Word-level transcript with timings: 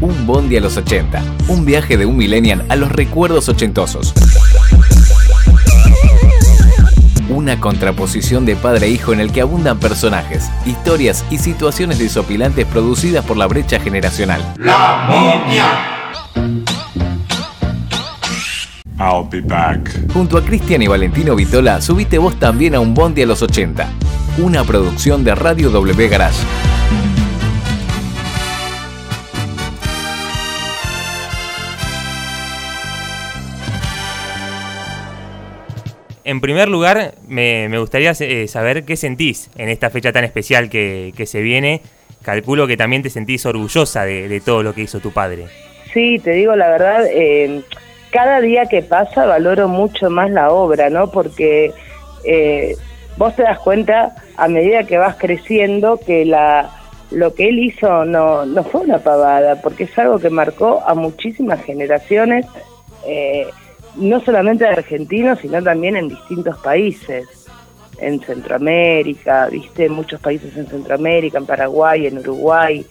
Un 0.00 0.26
Bondi 0.26 0.56
a 0.56 0.60
los 0.62 0.78
80. 0.78 1.22
Un 1.48 1.66
viaje 1.66 1.98
de 1.98 2.06
un 2.06 2.16
millennial 2.16 2.64
a 2.70 2.76
los 2.76 2.90
recuerdos 2.90 3.50
ochentosos. 3.50 4.14
Una 7.28 7.60
contraposición 7.60 8.46
de 8.46 8.56
padre 8.56 8.86
e 8.86 8.90
hijo 8.90 9.12
en 9.12 9.20
el 9.20 9.30
que 9.30 9.42
abundan 9.42 9.78
personajes, 9.78 10.50
historias 10.64 11.24
y 11.30 11.36
situaciones 11.36 11.98
desopilantes 11.98 12.66
producidas 12.66 13.24
por 13.26 13.36
la 13.36 13.46
brecha 13.46 13.78
generacional. 13.78 14.40
La 14.56 15.06
momia. 15.06 16.00
I'll 18.98 19.28
be 19.30 19.40
back. 19.42 20.12
Junto 20.12 20.38
a 20.38 20.44
Cristian 20.44 20.80
y 20.80 20.86
Valentino 20.86 21.36
Vitola, 21.36 21.80
subiste 21.80 22.16
vos 22.16 22.38
también 22.38 22.74
a 22.74 22.80
un 22.80 22.94
Bondi 22.94 23.22
a 23.22 23.26
los 23.26 23.42
80. 23.42 23.86
Una 24.38 24.64
producción 24.64 25.24
de 25.24 25.34
Radio 25.34 25.70
W 25.70 26.08
Garage. 26.08 26.69
En 36.30 36.40
primer 36.40 36.68
lugar, 36.68 37.14
me, 37.26 37.76
gustaría 37.76 38.12
eh, 38.20 38.46
saber 38.46 38.84
qué 38.84 38.96
sentís 38.96 39.50
en 39.58 39.68
esta 39.68 39.90
fecha 39.90 40.12
tan 40.12 40.22
especial 40.22 40.70
que, 40.70 41.12
se 41.26 41.40
viene. 41.40 41.80
Calculo 42.22 42.68
que 42.68 42.76
también 42.76 43.02
te 43.02 43.10
sentís 43.10 43.44
orgullosa 43.46 44.04
de, 44.04 44.28
de 44.28 44.40
todo 44.40 44.62
lo 44.62 44.72
que 44.72 44.82
hizo 44.82 45.00
tu 45.00 45.10
padre. 45.10 45.46
Sí, 45.92 46.20
te 46.20 46.30
digo 46.30 46.54
la 46.54 46.70
verdad, 46.70 47.04
eh, 47.12 47.62
cada 48.12 48.40
día 48.40 48.66
que 48.66 48.80
pasa 48.80 49.26
valoro 49.26 49.66
mucho 49.66 50.08
más 50.08 50.30
la 50.30 50.52
obra, 50.52 50.88
¿no? 50.88 51.10
Porque 51.10 51.72
eh, 52.22 52.76
vos 53.16 53.34
te 53.34 53.42
das 53.42 53.58
cuenta 53.58 54.14
a 54.36 54.46
medida 54.46 54.84
que 54.84 54.98
vas 54.98 55.16
creciendo 55.16 55.98
que 55.98 56.24
la 56.24 56.70
lo 57.10 57.34
que 57.34 57.48
él 57.48 57.58
hizo 57.58 58.04
no, 58.04 58.46
no 58.46 58.62
fue 58.62 58.82
una 58.82 58.98
pavada, 58.98 59.60
porque 59.62 59.82
es 59.82 59.98
algo 59.98 60.20
que 60.20 60.30
marcó 60.30 60.80
a 60.86 60.94
muchísimas 60.94 61.60
generaciones, 61.64 62.46
eh, 63.04 63.48
no 63.96 64.20
solamente 64.20 64.64
de 64.64 64.70
argentinos, 64.70 65.38
sino 65.40 65.62
también 65.62 65.96
en 65.96 66.08
distintos 66.08 66.56
países, 66.58 67.26
en 67.98 68.20
Centroamérica, 68.20 69.46
viste, 69.46 69.88
muchos 69.88 70.20
países 70.20 70.56
en 70.56 70.66
Centroamérica, 70.66 71.38
en 71.38 71.46
Paraguay, 71.46 72.06
en 72.06 72.18
Uruguay, 72.18 72.86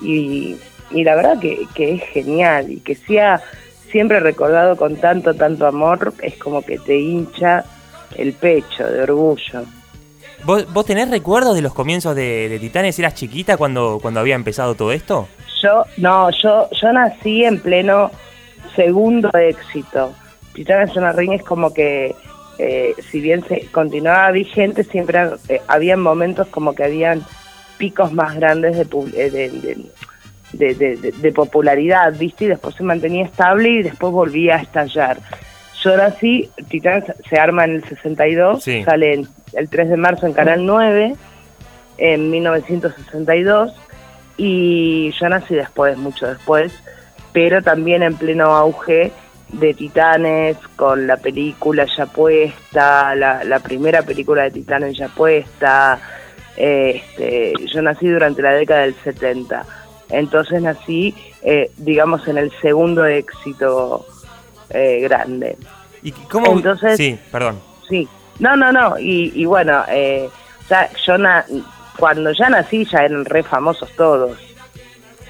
y, 0.00 0.56
y 0.90 1.04
la 1.04 1.16
verdad 1.16 1.38
que, 1.40 1.66
que 1.74 1.94
es 1.94 2.02
genial, 2.04 2.70
y 2.70 2.80
que 2.80 2.94
sea 2.94 3.40
siempre 3.90 4.20
recordado 4.20 4.76
con 4.76 4.96
tanto, 4.96 5.34
tanto 5.34 5.66
amor, 5.66 6.12
es 6.22 6.36
como 6.36 6.62
que 6.62 6.78
te 6.78 6.96
hincha 6.96 7.64
el 8.16 8.32
pecho 8.34 8.86
de 8.86 9.02
orgullo. 9.02 9.64
¿Vos, 10.44 10.72
vos 10.72 10.86
tenés 10.86 11.10
recuerdos 11.10 11.56
de 11.56 11.62
los 11.62 11.74
comienzos 11.74 12.14
de, 12.14 12.48
de 12.48 12.58
Titanes? 12.58 12.98
¿Eras 12.98 13.14
chiquita 13.14 13.56
cuando, 13.56 13.98
cuando 14.00 14.20
había 14.20 14.36
empezado 14.36 14.74
todo 14.74 14.92
esto? 14.92 15.28
Yo, 15.60 15.82
no, 15.96 16.30
yo, 16.30 16.68
yo 16.70 16.92
nací 16.92 17.44
en 17.44 17.58
pleno 17.58 18.10
segundo 18.76 19.30
éxito. 19.32 20.12
Titanes 20.56 20.96
en 20.96 21.02
la 21.02 21.12
Ring 21.12 21.32
es 21.34 21.42
como 21.44 21.72
que, 21.74 22.14
eh, 22.58 22.94
si 23.10 23.20
bien 23.20 23.44
se 23.46 23.66
continuaba 23.66 24.30
vigente, 24.32 24.82
siempre 24.84 25.20
eh, 25.50 25.60
habían 25.68 26.00
momentos 26.00 26.48
como 26.48 26.74
que 26.74 26.82
habían 26.84 27.22
picos 27.76 28.10
más 28.12 28.34
grandes 28.36 28.74
de, 28.76 28.82
eh, 29.14 29.30
de, 30.52 30.74
de- 30.74 31.12
de- 31.12 31.32
popularidad, 31.32 32.14
¿viste? 32.18 32.46
Y 32.46 32.48
después 32.48 32.74
se 32.74 32.82
mantenía 32.82 33.24
estable 33.26 33.68
y 33.68 33.82
después 33.82 34.10
volvía 34.12 34.56
a 34.56 34.62
estallar. 34.62 35.18
Yo 35.82 35.94
nací, 35.96 36.48
Titanes 36.68 37.04
se 37.28 37.38
arma 37.38 37.64
en 37.66 37.72
el 37.76 37.84
62, 37.84 38.62
Sí. 38.64 38.82
sale 38.82 39.26
el 39.52 39.68
3 39.68 39.90
de 39.90 39.96
marzo 39.98 40.26
en 40.26 40.32
Canal 40.32 40.64
9, 40.64 41.14
en 41.98 42.30
1962, 42.30 43.74
y 44.38 45.12
yo 45.20 45.28
nací 45.28 45.54
después, 45.54 45.96
mucho 45.98 46.26
después, 46.26 46.72
pero 47.32 47.62
también 47.62 48.02
en 48.02 48.14
pleno 48.16 48.46
auge 48.56 49.12
de 49.48 49.74
Titanes, 49.74 50.56
con 50.76 51.06
la 51.06 51.16
película 51.16 51.86
ya 51.96 52.06
puesta, 52.06 53.14
la, 53.14 53.44
la 53.44 53.60
primera 53.60 54.02
película 54.02 54.42
de 54.44 54.50
Titanes 54.50 54.96
ya 54.98 55.08
puesta. 55.08 55.98
este, 56.56 57.52
yo 57.66 57.82
nací 57.82 58.08
durante 58.08 58.42
la 58.42 58.52
década 58.52 58.80
del 58.82 58.94
70, 59.04 59.64
entonces 60.10 60.62
nací, 60.62 61.14
eh, 61.42 61.70
digamos, 61.76 62.26
en 62.28 62.38
el 62.38 62.50
segundo 62.60 63.04
éxito 63.04 64.06
eh, 64.70 65.00
grande. 65.02 65.56
¿Y 66.02 66.12
cómo? 66.12 66.52
Entonces- 66.52 66.96
Sí, 66.96 67.18
perdón. 67.30 67.60
Sí, 67.88 68.08
no, 68.38 68.56
no, 68.56 68.72
no, 68.72 68.98
y, 68.98 69.32
y 69.34 69.44
bueno, 69.44 69.84
eh, 69.88 70.28
ya, 70.68 70.90
yo 71.06 71.18
na- 71.18 71.44
cuando 71.98 72.32
ya 72.32 72.48
nací 72.48 72.84
ya 72.84 72.98
eran 73.04 73.24
re 73.24 73.42
famosos 73.42 73.90
todos. 73.96 74.36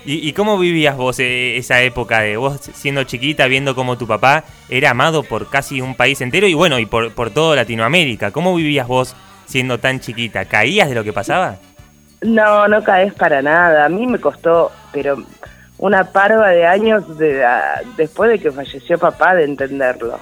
¿Y, 0.06 0.28
y 0.28 0.32
cómo 0.32 0.56
vivías 0.58 0.96
vos 0.96 1.18
eh, 1.18 1.56
esa 1.56 1.82
época 1.82 2.20
de 2.20 2.36
vos 2.36 2.60
siendo 2.74 3.02
chiquita, 3.04 3.46
viendo 3.48 3.74
cómo 3.74 3.98
tu 3.98 4.06
papá 4.06 4.44
era 4.68 4.90
amado 4.90 5.24
por 5.24 5.50
casi 5.50 5.80
un 5.80 5.96
país 5.96 6.20
entero 6.20 6.46
y 6.46 6.54
bueno, 6.54 6.78
y 6.78 6.86
por, 6.86 7.12
por 7.12 7.30
toda 7.30 7.56
Latinoamérica? 7.56 8.30
¿Cómo 8.30 8.54
vivías 8.54 8.86
vos 8.86 9.16
siendo 9.46 9.78
tan 9.78 9.98
chiquita? 10.00 10.44
¿Caías 10.44 10.88
de 10.88 10.94
lo 10.94 11.02
que 11.04 11.12
pasaba? 11.12 11.56
No, 12.22 12.68
no 12.68 12.82
caes 12.84 13.12
para 13.14 13.42
nada. 13.42 13.84
A 13.84 13.88
mí 13.88 14.06
me 14.06 14.20
costó, 14.20 14.70
pero 14.92 15.16
una 15.78 16.04
parva 16.12 16.48
de 16.50 16.66
años 16.66 17.18
de, 17.18 17.44
a- 17.44 17.82
después 17.96 18.30
de 18.30 18.38
que 18.38 18.50
falleció 18.52 18.98
papá 18.98 19.34
de 19.34 19.44
entenderlo. 19.44 20.18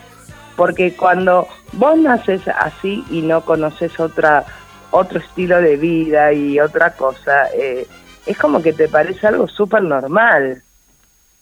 Porque 0.56 0.94
cuando 0.94 1.46
vos 1.72 1.98
naces 1.98 2.40
así 2.48 3.04
y 3.10 3.20
no 3.22 3.42
conoces 3.42 3.98
otra 4.00 4.44
otro 4.92 5.18
estilo 5.18 5.60
de 5.60 5.76
vida 5.76 6.32
y 6.32 6.60
otra 6.60 6.92
cosa, 6.92 7.48
eh, 7.52 7.86
es 8.26 8.38
como 8.38 8.62
que 8.62 8.72
te 8.72 8.88
parece 8.88 9.26
algo 9.26 9.48
súper 9.48 9.82
normal. 9.82 10.62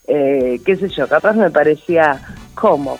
Eh, 0.07 0.59
qué 0.65 0.75
sé 0.75 0.89
yo, 0.89 1.07
capaz 1.07 1.33
me 1.33 1.49
parecía, 1.49 2.19
¿cómo? 2.55 2.99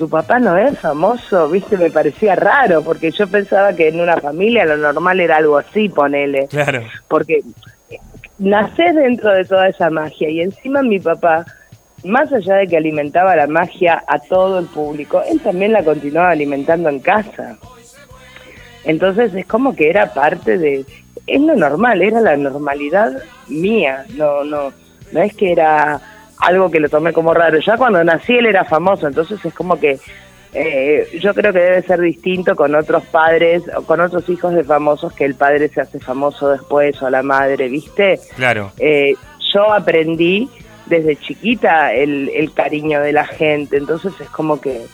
tu 0.00 0.08
papá 0.08 0.38
no 0.38 0.56
es 0.56 0.78
famoso, 0.78 1.46
viste, 1.50 1.76
me 1.76 1.90
parecía 1.90 2.34
raro, 2.34 2.82
porque 2.82 3.10
yo 3.10 3.26
pensaba 3.26 3.74
que 3.74 3.88
en 3.88 4.00
una 4.00 4.16
familia 4.16 4.64
lo 4.64 4.78
normal 4.78 5.20
era 5.20 5.36
algo 5.36 5.58
así, 5.58 5.90
ponele 5.90 6.48
Claro. 6.48 6.82
porque 7.06 7.42
nacés 8.38 8.94
dentro 8.94 9.30
de 9.30 9.44
toda 9.44 9.68
esa 9.68 9.90
magia 9.90 10.30
y 10.30 10.40
encima 10.40 10.80
mi 10.82 10.98
papá, 11.00 11.44
más 12.02 12.32
allá 12.32 12.54
de 12.54 12.66
que 12.66 12.78
alimentaba 12.78 13.36
la 13.36 13.46
magia 13.46 14.02
a 14.06 14.18
todo 14.20 14.60
el 14.60 14.66
público, 14.68 15.22
él 15.30 15.38
también 15.40 15.74
la 15.74 15.84
continuaba 15.84 16.30
alimentando 16.30 16.88
en 16.88 17.00
casa. 17.00 17.58
Entonces 18.84 19.34
es 19.34 19.44
como 19.44 19.76
que 19.76 19.90
era 19.90 20.14
parte 20.14 20.56
de, 20.56 20.86
es 21.26 21.40
lo 21.40 21.54
normal, 21.54 22.02
era 22.02 22.20
la 22.20 22.36
normalidad 22.36 23.12
mía, 23.48 24.04
no, 24.16 24.44
no, 24.44 24.72
no 25.12 25.22
es 25.22 25.34
que 25.34 25.52
era 25.52 26.00
algo 26.38 26.70
que 26.70 26.80
lo 26.80 26.88
tomé 26.88 27.12
como 27.12 27.34
raro. 27.34 27.58
Ya 27.60 27.76
cuando 27.76 28.02
nací 28.02 28.34
él 28.34 28.46
era 28.46 28.64
famoso, 28.64 29.06
entonces 29.06 29.44
es 29.44 29.54
como 29.54 29.78
que 29.78 29.98
eh, 30.52 31.06
yo 31.20 31.32
creo 31.34 31.52
que 31.52 31.60
debe 31.60 31.82
ser 31.82 32.00
distinto 32.00 32.56
con 32.56 32.74
otros 32.74 33.04
padres 33.06 33.62
o 33.76 33.82
con 33.82 34.00
otros 34.00 34.28
hijos 34.28 34.54
de 34.54 34.64
famosos 34.64 35.12
que 35.12 35.24
el 35.24 35.34
padre 35.34 35.68
se 35.68 35.80
hace 35.80 36.00
famoso 36.00 36.48
después 36.48 37.00
o 37.02 37.10
la 37.10 37.22
madre, 37.22 37.68
¿viste? 37.68 38.18
Claro. 38.34 38.72
Eh, 38.78 39.14
yo 39.52 39.72
aprendí 39.72 40.48
desde 40.86 41.16
chiquita 41.16 41.92
el, 41.92 42.28
el 42.30 42.52
cariño 42.52 43.00
de 43.00 43.12
la 43.12 43.26
gente, 43.26 43.76
entonces 43.76 44.12
es 44.20 44.28
como 44.30 44.60
que 44.60 44.86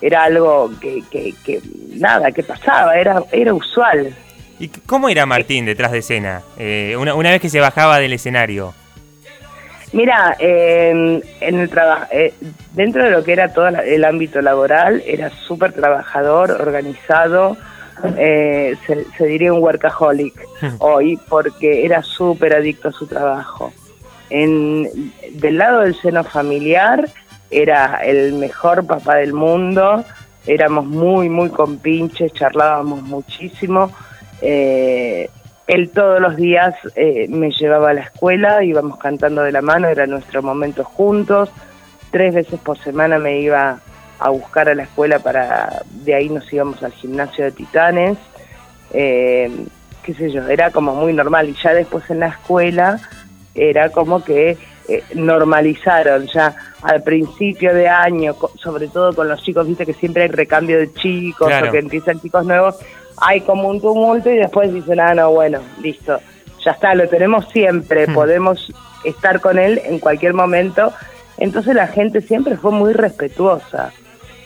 era 0.00 0.24
algo 0.24 0.70
que, 0.80 1.02
que, 1.10 1.32
que 1.44 1.60
nada, 1.96 2.32
que 2.32 2.42
pasaba, 2.42 2.96
era, 2.96 3.22
era 3.30 3.54
usual. 3.54 4.14
¿Y 4.58 4.68
cómo 4.68 5.08
era 5.08 5.26
Martín 5.26 5.66
detrás 5.66 5.92
de 5.92 5.98
escena? 5.98 6.42
Eh, 6.58 6.96
una, 6.98 7.14
una 7.14 7.30
vez 7.30 7.40
que 7.40 7.50
se 7.50 7.60
bajaba 7.60 7.98
del 7.98 8.12
escenario. 8.12 8.74
Mira, 9.92 10.36
eh, 10.40 11.20
en 11.40 11.58
el 11.58 11.68
trabajo, 11.70 12.06
dentro 12.72 13.04
de 13.04 13.10
lo 13.10 13.22
que 13.22 13.32
era 13.32 13.52
todo 13.52 13.68
el 13.68 14.04
ámbito 14.04 14.42
laboral, 14.42 15.02
era 15.06 15.30
súper 15.30 15.72
trabajador, 15.72 16.50
organizado, 16.50 17.56
eh, 18.18 18.76
se, 18.86 19.04
se 19.16 19.26
diría 19.26 19.52
un 19.52 19.62
workaholic 19.62 20.34
hoy, 20.78 21.18
porque 21.28 21.84
era 21.84 22.02
súper 22.02 22.54
adicto 22.54 22.88
a 22.88 22.92
su 22.92 23.06
trabajo. 23.06 23.72
En, 24.30 25.12
del 25.32 25.58
lado 25.58 25.80
del 25.80 25.94
seno 26.00 26.24
familiar, 26.24 27.08
era 27.50 28.00
el 28.04 28.34
mejor 28.34 28.84
papá 28.86 29.16
del 29.16 29.32
mundo, 29.32 30.04
éramos 30.46 30.86
muy, 30.86 31.28
muy 31.28 31.50
compinches, 31.50 32.32
charlábamos 32.32 33.02
muchísimo. 33.02 33.92
Eh, 34.40 35.28
él 35.66 35.90
todos 35.90 36.20
los 36.20 36.36
días 36.36 36.74
eh, 36.94 37.26
me 37.28 37.50
llevaba 37.50 37.90
a 37.90 37.94
la 37.94 38.02
escuela, 38.02 38.62
íbamos 38.62 38.98
cantando 38.98 39.42
de 39.42 39.52
la 39.52 39.62
mano, 39.62 39.88
era 39.88 40.06
nuestro 40.06 40.42
momento 40.42 40.84
juntos. 40.84 41.50
Tres 42.10 42.34
veces 42.34 42.60
por 42.60 42.78
semana 42.78 43.18
me 43.18 43.40
iba 43.40 43.78
a 44.18 44.30
buscar 44.30 44.68
a 44.68 44.74
la 44.74 44.84
escuela 44.84 45.18
para, 45.18 45.82
de 46.04 46.14
ahí 46.14 46.28
nos 46.28 46.52
íbamos 46.52 46.82
al 46.82 46.92
gimnasio 46.92 47.44
de 47.44 47.52
Titanes. 47.52 48.18
Eh, 48.92 49.50
qué 50.02 50.14
sé 50.14 50.30
yo, 50.30 50.46
era 50.48 50.70
como 50.70 50.94
muy 50.94 51.12
normal. 51.12 51.48
Y 51.48 51.54
ya 51.54 51.72
después 51.72 52.08
en 52.10 52.20
la 52.20 52.28
escuela 52.28 53.00
era 53.54 53.88
como 53.88 54.22
que 54.22 54.58
eh, 54.88 55.02
normalizaron 55.14 56.26
ya 56.26 56.54
al 56.82 57.02
principio 57.02 57.74
de 57.74 57.88
año, 57.88 58.34
sobre 58.62 58.88
todo 58.88 59.14
con 59.14 59.28
los 59.28 59.42
chicos, 59.42 59.66
viste 59.66 59.86
que 59.86 59.94
siempre 59.94 60.24
hay 60.24 60.28
recambio 60.28 60.78
de 60.78 60.92
chicos 60.94 61.48
Claro. 61.48 61.68
o 61.68 61.72
que 61.72 61.78
empiezan 61.78 62.20
chicos 62.20 62.44
nuevos, 62.44 62.76
hay 63.18 63.40
como 63.42 63.68
un 63.68 63.80
tumulto 63.80 64.30
y 64.30 64.36
después 64.36 64.72
dicen, 64.72 65.00
ah, 65.00 65.14
no, 65.14 65.30
bueno, 65.30 65.60
listo, 65.80 66.20
ya 66.64 66.72
está, 66.72 66.94
lo 66.94 67.08
tenemos 67.08 67.46
siempre, 67.52 68.06
Hmm. 68.06 68.14
podemos 68.14 68.72
estar 69.04 69.40
con 69.40 69.58
él 69.58 69.80
en 69.84 69.98
cualquier 69.98 70.34
momento. 70.34 70.92
Entonces 71.38 71.74
la 71.74 71.86
gente 71.88 72.20
siempre 72.20 72.56
fue 72.56 72.70
muy 72.72 72.92
respetuosa. 72.92 73.92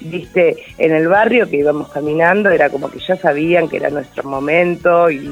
Viste, 0.00 0.56
en 0.78 0.94
el 0.94 1.08
barrio 1.08 1.48
que 1.50 1.56
íbamos 1.58 1.88
caminando 1.88 2.50
era 2.50 2.70
como 2.70 2.88
que 2.90 2.98
ya 3.00 3.16
sabían 3.16 3.68
que 3.68 3.76
era 3.78 3.90
nuestro 3.90 4.22
momento 4.28 5.10
y 5.10 5.28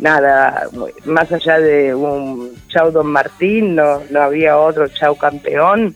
nada, 0.00 0.68
más 1.04 1.30
allá 1.30 1.58
de 1.60 1.94
un 1.94 2.52
chau 2.68 2.90
Don 2.90 3.06
Martín, 3.06 3.74
no, 3.74 4.00
no 4.10 4.22
había 4.22 4.58
otro 4.58 4.88
chau 4.88 5.16
campeón, 5.16 5.94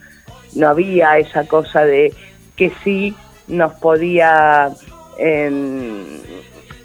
no 0.53 0.69
había 0.69 1.17
esa 1.17 1.45
cosa 1.47 1.83
de 1.83 2.13
que 2.55 2.71
sí 2.83 3.13
nos 3.47 3.73
podía 3.73 4.69
em, 5.17 6.05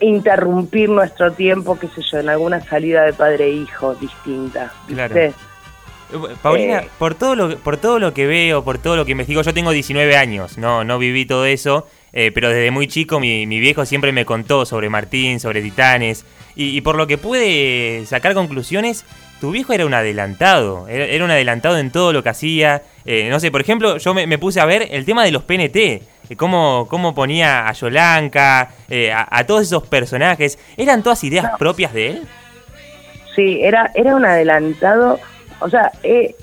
interrumpir 0.01 0.89
nuestro 0.89 1.33
tiempo, 1.33 1.79
qué 1.79 1.89
sé 1.89 2.03
yo, 2.11 2.19
en 2.19 2.29
alguna 2.29 2.61
salida 2.65 3.03
de 3.05 3.13
padre 3.13 3.45
e 3.47 3.51
hijo 3.53 3.95
distinta. 3.95 4.73
Claro. 4.89 5.15
¿viste? 5.15 5.27
Eh, 6.13 6.35
Paulina, 6.43 6.81
Eh. 6.81 6.89
por 6.99 7.15
todo 7.15 7.37
lo 7.37 7.59
por 7.59 7.77
todo 7.77 7.99
lo 8.01 8.13
que 8.13 8.27
veo, 8.27 8.65
por 8.65 8.79
todo 8.79 8.97
lo 8.97 9.05
que 9.05 9.13
investigo, 9.13 9.43
yo 9.43 9.55
tengo 9.55 9.71
19 9.71 10.17
años, 10.17 10.59
no 10.59 10.83
no 10.83 10.99
viví 10.99 11.25
todo 11.25 11.45
eso, 11.47 11.87
eh, 12.13 12.33
pero 12.35 12.49
desde 12.49 12.71
muy 12.73 12.89
chico 12.89 13.21
mi, 13.21 13.47
mi 13.47 13.61
viejo 13.61 13.85
siempre 13.87 14.11
me 14.11 14.25
contó 14.25 14.67
sobre 14.67 14.89
Martín, 14.89 15.39
sobre 15.39 15.63
Titanes, 15.63 16.25
y, 16.57 16.77
y 16.77 16.81
por 16.81 16.97
lo 16.97 17.07
que 17.07 17.19
pude 17.19 18.05
sacar 18.07 18.35
conclusiones, 18.35 19.05
tu 19.41 19.51
viejo 19.53 19.73
era 19.73 19.87
un 19.87 19.95
adelantado, 19.95 20.87
era, 20.89 21.05
era 21.07 21.25
un 21.25 21.31
adelantado 21.31 21.79
en 21.79 21.91
todo 21.91 22.13
lo 22.13 22.23
que 22.23 22.29
hacía. 22.29 22.83
eh, 23.05 23.29
no 23.31 23.41
sé, 23.41 23.51
por 23.51 23.61
ejemplo, 23.61 23.97
yo 23.99 24.13
me, 24.15 24.27
me 24.27 24.39
puse 24.39 24.61
a 24.61 24.65
ver 24.67 24.89
el 24.91 25.05
tema 25.05 25.25
de 25.25 25.31
los 25.31 25.45
PNT, 25.45 25.77
eh, 25.77 26.03
cómo, 26.37 26.87
cómo 26.91 27.15
ponía 27.15 27.67
a 27.69 27.73
Yolanka, 27.73 28.71
eh, 28.89 29.11
a, 29.13 29.27
a 29.31 29.47
todos 29.47 29.63
esos 29.63 29.87
personajes, 29.87 30.59
¿eran 30.77 31.03
todas 31.03 31.25
ideas 31.25 31.47
No. 31.53 31.59
propias 31.59 31.93
de 31.95 32.07
él? 32.09 32.23
Sí, 33.35 33.61
era, 33.63 33.91
era 33.95 34.15
un 34.17 34.25
adelantado, 34.25 35.19
o 35.61 35.71
sea, 35.71 35.91
eh, 36.03 36.35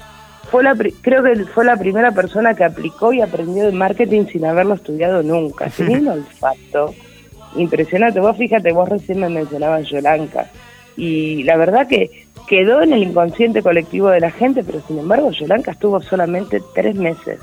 fue 0.50 0.63
la, 0.63 0.75
creo 1.01 1.21
que 1.24 1.44
fue 1.53 1.65
la 1.65 1.75
primera 1.75 2.12
persona 2.13 2.53
que 2.53 2.63
aplicó 2.63 3.12
y 3.12 3.21
aprendió 3.21 3.65
de 3.65 3.74
marketing 3.74 4.25
sin 4.31 4.45
haberlo 4.45 4.75
estudiado 4.75 5.21
nunca. 5.21 5.69
Tenía 5.69 5.98
un 5.98 6.07
olfato 6.07 6.95
impresionante. 7.57 8.19
Vos 8.19 8.38
fíjate, 8.38 8.71
vos 8.71 8.88
recién 8.88 9.19
me 9.19 9.30
mencionabas 9.30 9.88
Yolanka. 9.89 10.50
Y 10.95 11.44
la 11.44 11.57
verdad 11.57 11.88
que 11.88 12.27
quedó 12.48 12.81
en 12.81 12.94
el 12.94 13.04
inconsciente 13.04 13.62
colectivo 13.62 14.09
de 14.09 14.19
la 14.19 14.31
gente, 14.31 14.63
pero 14.63 14.81
sin 14.88 14.98
embargo 15.00 15.31
Yolanka 15.31 15.71
estuvo 15.71 16.01
solamente 16.01 16.62
tres 16.74 16.95
meses. 16.95 17.39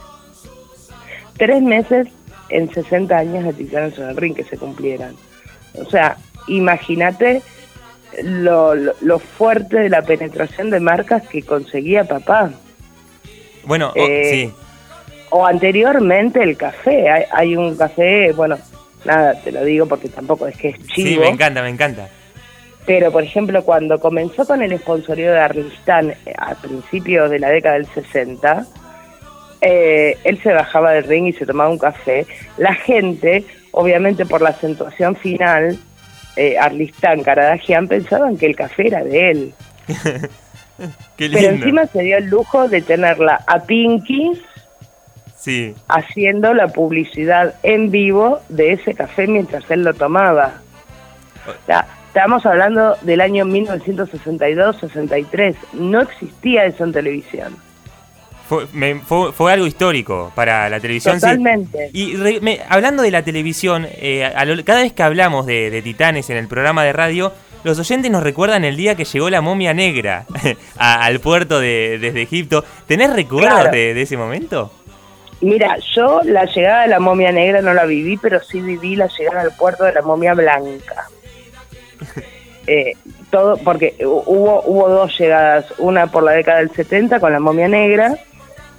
Tres 1.37 1.63
meses 1.63 2.09
en 2.49 2.73
60 2.73 3.17
años 3.17 3.45
de 3.45 3.53
Titanes 3.53 3.99
en 3.99 4.09
el 4.09 4.17
Ring 4.17 4.35
que 4.35 4.45
se 4.45 4.57
cumplieran. 4.57 5.15
O 5.75 5.85
sea, 5.91 6.17
imagínate 6.49 7.43
lo, 8.23 8.75
lo, 8.75 8.93
lo 9.01 9.19
fuerte 9.19 9.79
de 9.81 9.89
la 9.89 10.03
penetración 10.03 10.71
de 10.71 10.81
marcas 10.81 11.27
que 11.29 11.43
conseguía 11.43 12.05
papá. 12.05 12.51
Bueno, 13.65 13.93
Eh, 13.95 14.31
sí. 14.31 14.53
O 15.31 15.45
anteriormente 15.45 16.43
el 16.43 16.57
café. 16.57 17.11
Hay, 17.11 17.25
hay 17.33 17.57
un 17.57 17.77
café, 17.77 18.33
bueno, 18.33 18.57
nada, 19.05 19.35
te 19.43 19.53
lo 19.53 19.65
digo 19.65 19.87
porque 19.87 20.09
tampoco 20.09 20.47
es 20.47 20.57
que 20.57 20.69
es 20.69 20.87
chivo. 20.89 21.09
Sí, 21.09 21.19
me 21.19 21.29
encanta, 21.29 21.63
me 21.63 21.71
encanta. 21.71 22.09
Pero, 22.87 23.11
por 23.11 23.23
ejemplo, 23.23 23.65
cuando 23.65 23.99
comenzó 23.99 24.47
con 24.47 24.63
el 24.63 24.79
sponsorio 24.79 25.33
de 25.33 25.39
Arlistán 25.39 26.11
eh, 26.27 26.35
a 26.37 26.55
principios 26.55 27.31
de 27.31 27.39
la 27.39 27.49
década 27.49 27.77
del 27.77 27.87
60, 27.87 28.67
eh, 29.63 30.19
él 30.25 30.41
se 30.43 30.53
bajaba 30.53 30.93
del 30.93 31.05
ring 31.05 31.27
y 31.27 31.33
se 31.33 31.47
tomaba 31.47 31.71
un 31.71 31.79
café. 31.79 32.27
La 32.59 32.75
gente, 32.75 33.45
obviamente 33.71 34.27
por 34.27 34.43
la 34.43 34.51
acentuación 34.51 35.17
final, 35.17 35.79
eh, 36.37 36.59
Arlistán, 36.59 37.23
Caradagian, 37.23 37.89
pensaban 37.89 38.37
que 38.37 38.47
el 38.47 38.57
café 38.57 38.89
era 38.89 39.03
de 39.03 39.31
él. 39.31 39.55
Qué 41.17 41.29
lindo. 41.29 41.39
Pero 41.41 41.55
encima 41.55 41.87
se 41.87 42.03
dio 42.03 42.19
el 42.19 42.27
lujo 42.27 42.69
de 42.69 42.83
tenerla 42.83 43.45
a 43.47 43.61
Pinky 43.61 44.33
Sí. 45.45 45.75
haciendo 45.89 46.55
la 46.55 46.69
publicidad 46.69 47.57
en 47.63 47.91
vivo 47.91 48.41
de 48.49 48.73
ese 48.73 48.95
café 48.95 49.27
mientras 49.27 49.71
él 49.71 49.85
lo 49.85 49.93
tomaba. 49.93 50.55
O 51.47 51.67
sea, 51.67 51.87
estamos 52.09 52.47
hablando 52.47 52.97
del 53.03 53.21
año 53.21 53.45
1962-63. 53.45 55.55
No 55.75 56.01
existía 56.01 56.65
eso 56.65 56.85
en 56.85 56.93
televisión. 56.93 57.57
Fue, 58.49 58.67
me- 58.73 58.97
fue- 58.97 59.33
fue 59.33 59.53
algo 59.53 59.67
histórico 59.67 60.33
para 60.35 60.69
la 60.69 60.81
televisión. 60.81 61.15
sí. 61.17 61.21
Totalmente. 61.21 61.91
Y 61.93 62.17
re- 62.17 62.41
me- 62.41 62.61
hablando 62.69 63.03
de 63.03 63.11
la 63.11 63.23
televisión, 63.23 63.87
eh, 63.91 64.25
a 64.25 64.45
lo- 64.45 64.63
cada 64.65 64.83
vez 64.83 64.93
que 64.93 65.03
hablamos 65.03 65.47
de, 65.47 65.71
de 65.71 65.83
Titanes 65.83 66.29
en 66.31 66.37
el 66.37 66.47
programa 66.49 66.85
de 66.85 66.93
radio, 66.93 67.33
los 67.65 67.79
oyentes 67.79 68.11
nos 68.11 68.23
recuerdan 68.23 68.65
el 68.65 68.77
día 68.77 68.95
que 68.97 69.05
llegó 69.07 69.31
la 69.31 69.41
momia 69.41 69.73
negra 69.73 70.27
a- 70.79 71.05
al 71.05 71.21
puerto 71.21 71.59
de, 71.59 71.99
desde 72.01 72.23
Egipto. 72.23 72.65
¿Tenés 72.87 73.13
recuerdos 73.15 73.55
Claro. 73.55 73.71
de, 73.71 73.95
de 73.95 74.03
ese 74.03 74.17
momento? 74.19 74.71
Mira, 75.41 75.77
yo 75.95 76.21
la 76.25 76.45
llegada 76.47 76.83
de 76.83 76.89
la 76.89 77.01
momia 77.01 77.31
negra 77.33 77.61
no 77.61 77.75
la 77.75 77.85
viví, 77.85 78.17
pero 78.17 78.43
sí 78.43 78.61
viví 78.61 78.97
la 78.97 79.09
llegada 79.09 79.43
al 79.43 79.53
puerto 79.53 79.85
de 79.85 79.93
la 79.93 80.03
momia 80.03 80.35
blanca. 80.35 81.09
Eh, 82.67 82.95
todo, 83.31 83.59
porque 83.59 83.95
hu- 83.99 84.23
hubo, 84.25 84.63
hubo 84.65 84.89
dos 84.89 85.19
llegadas, 85.19 85.67
una 85.77 86.07
por 86.07 86.23
la 86.23 86.33
década 86.33 86.61
del 86.61 86.71
70 86.71 87.21
con 87.21 87.31
la 87.31 87.39
momia 87.39 87.69
negra 87.69 88.17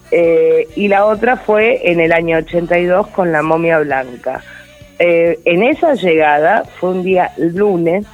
eh, 0.09 0.67
y 0.75 0.87
la 0.87 1.05
otra 1.05 1.37
fue 1.37 1.91
en 1.91 1.99
el 1.99 2.11
año 2.11 2.35
82 2.39 3.05
con 3.09 3.31
la 3.31 3.43
momia 3.43 3.77
blanca. 3.77 4.41
Eh, 4.97 5.37
en 5.45 5.61
esa 5.61 5.93
llegada 5.93 6.63
fue 6.79 6.89
un 6.89 7.03
día 7.03 7.31
lunes 7.37 8.07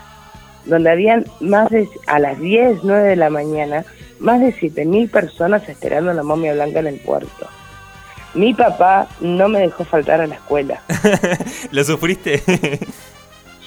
donde 0.66 0.90
habían 0.92 1.24
más 1.40 1.70
de, 1.70 1.88
a 2.06 2.20
las 2.20 2.38
10, 2.38 2.80
9 2.84 3.08
de 3.08 3.16
la 3.16 3.30
mañana, 3.30 3.86
más 4.20 4.42
de 4.42 4.54
7.000 4.54 5.10
personas 5.10 5.70
esperando 5.70 6.12
la 6.12 6.24
momia 6.24 6.52
blanca 6.54 6.80
en 6.80 6.88
el 6.88 7.00
puerto. 7.00 7.48
Mi 8.34 8.54
papá 8.54 9.08
no 9.20 9.50
me 9.50 9.60
dejó 9.60 9.84
faltar 9.84 10.22
a 10.22 10.28
la 10.28 10.36
escuela. 10.36 10.82
¿Lo 11.72 11.84
sufriste? 11.84 12.42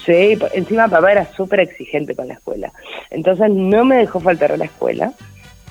Sí, 0.05 0.37
encima 0.53 0.87
papá 0.87 1.11
era 1.11 1.25
súper 1.33 1.61
exigente 1.61 2.15
con 2.15 2.27
la 2.27 2.35
escuela. 2.35 2.71
Entonces 3.09 3.49
no 3.49 3.85
me 3.85 3.97
dejó 3.97 4.19
faltar 4.19 4.51
a 4.51 4.57
la 4.57 4.65
escuela. 4.65 5.13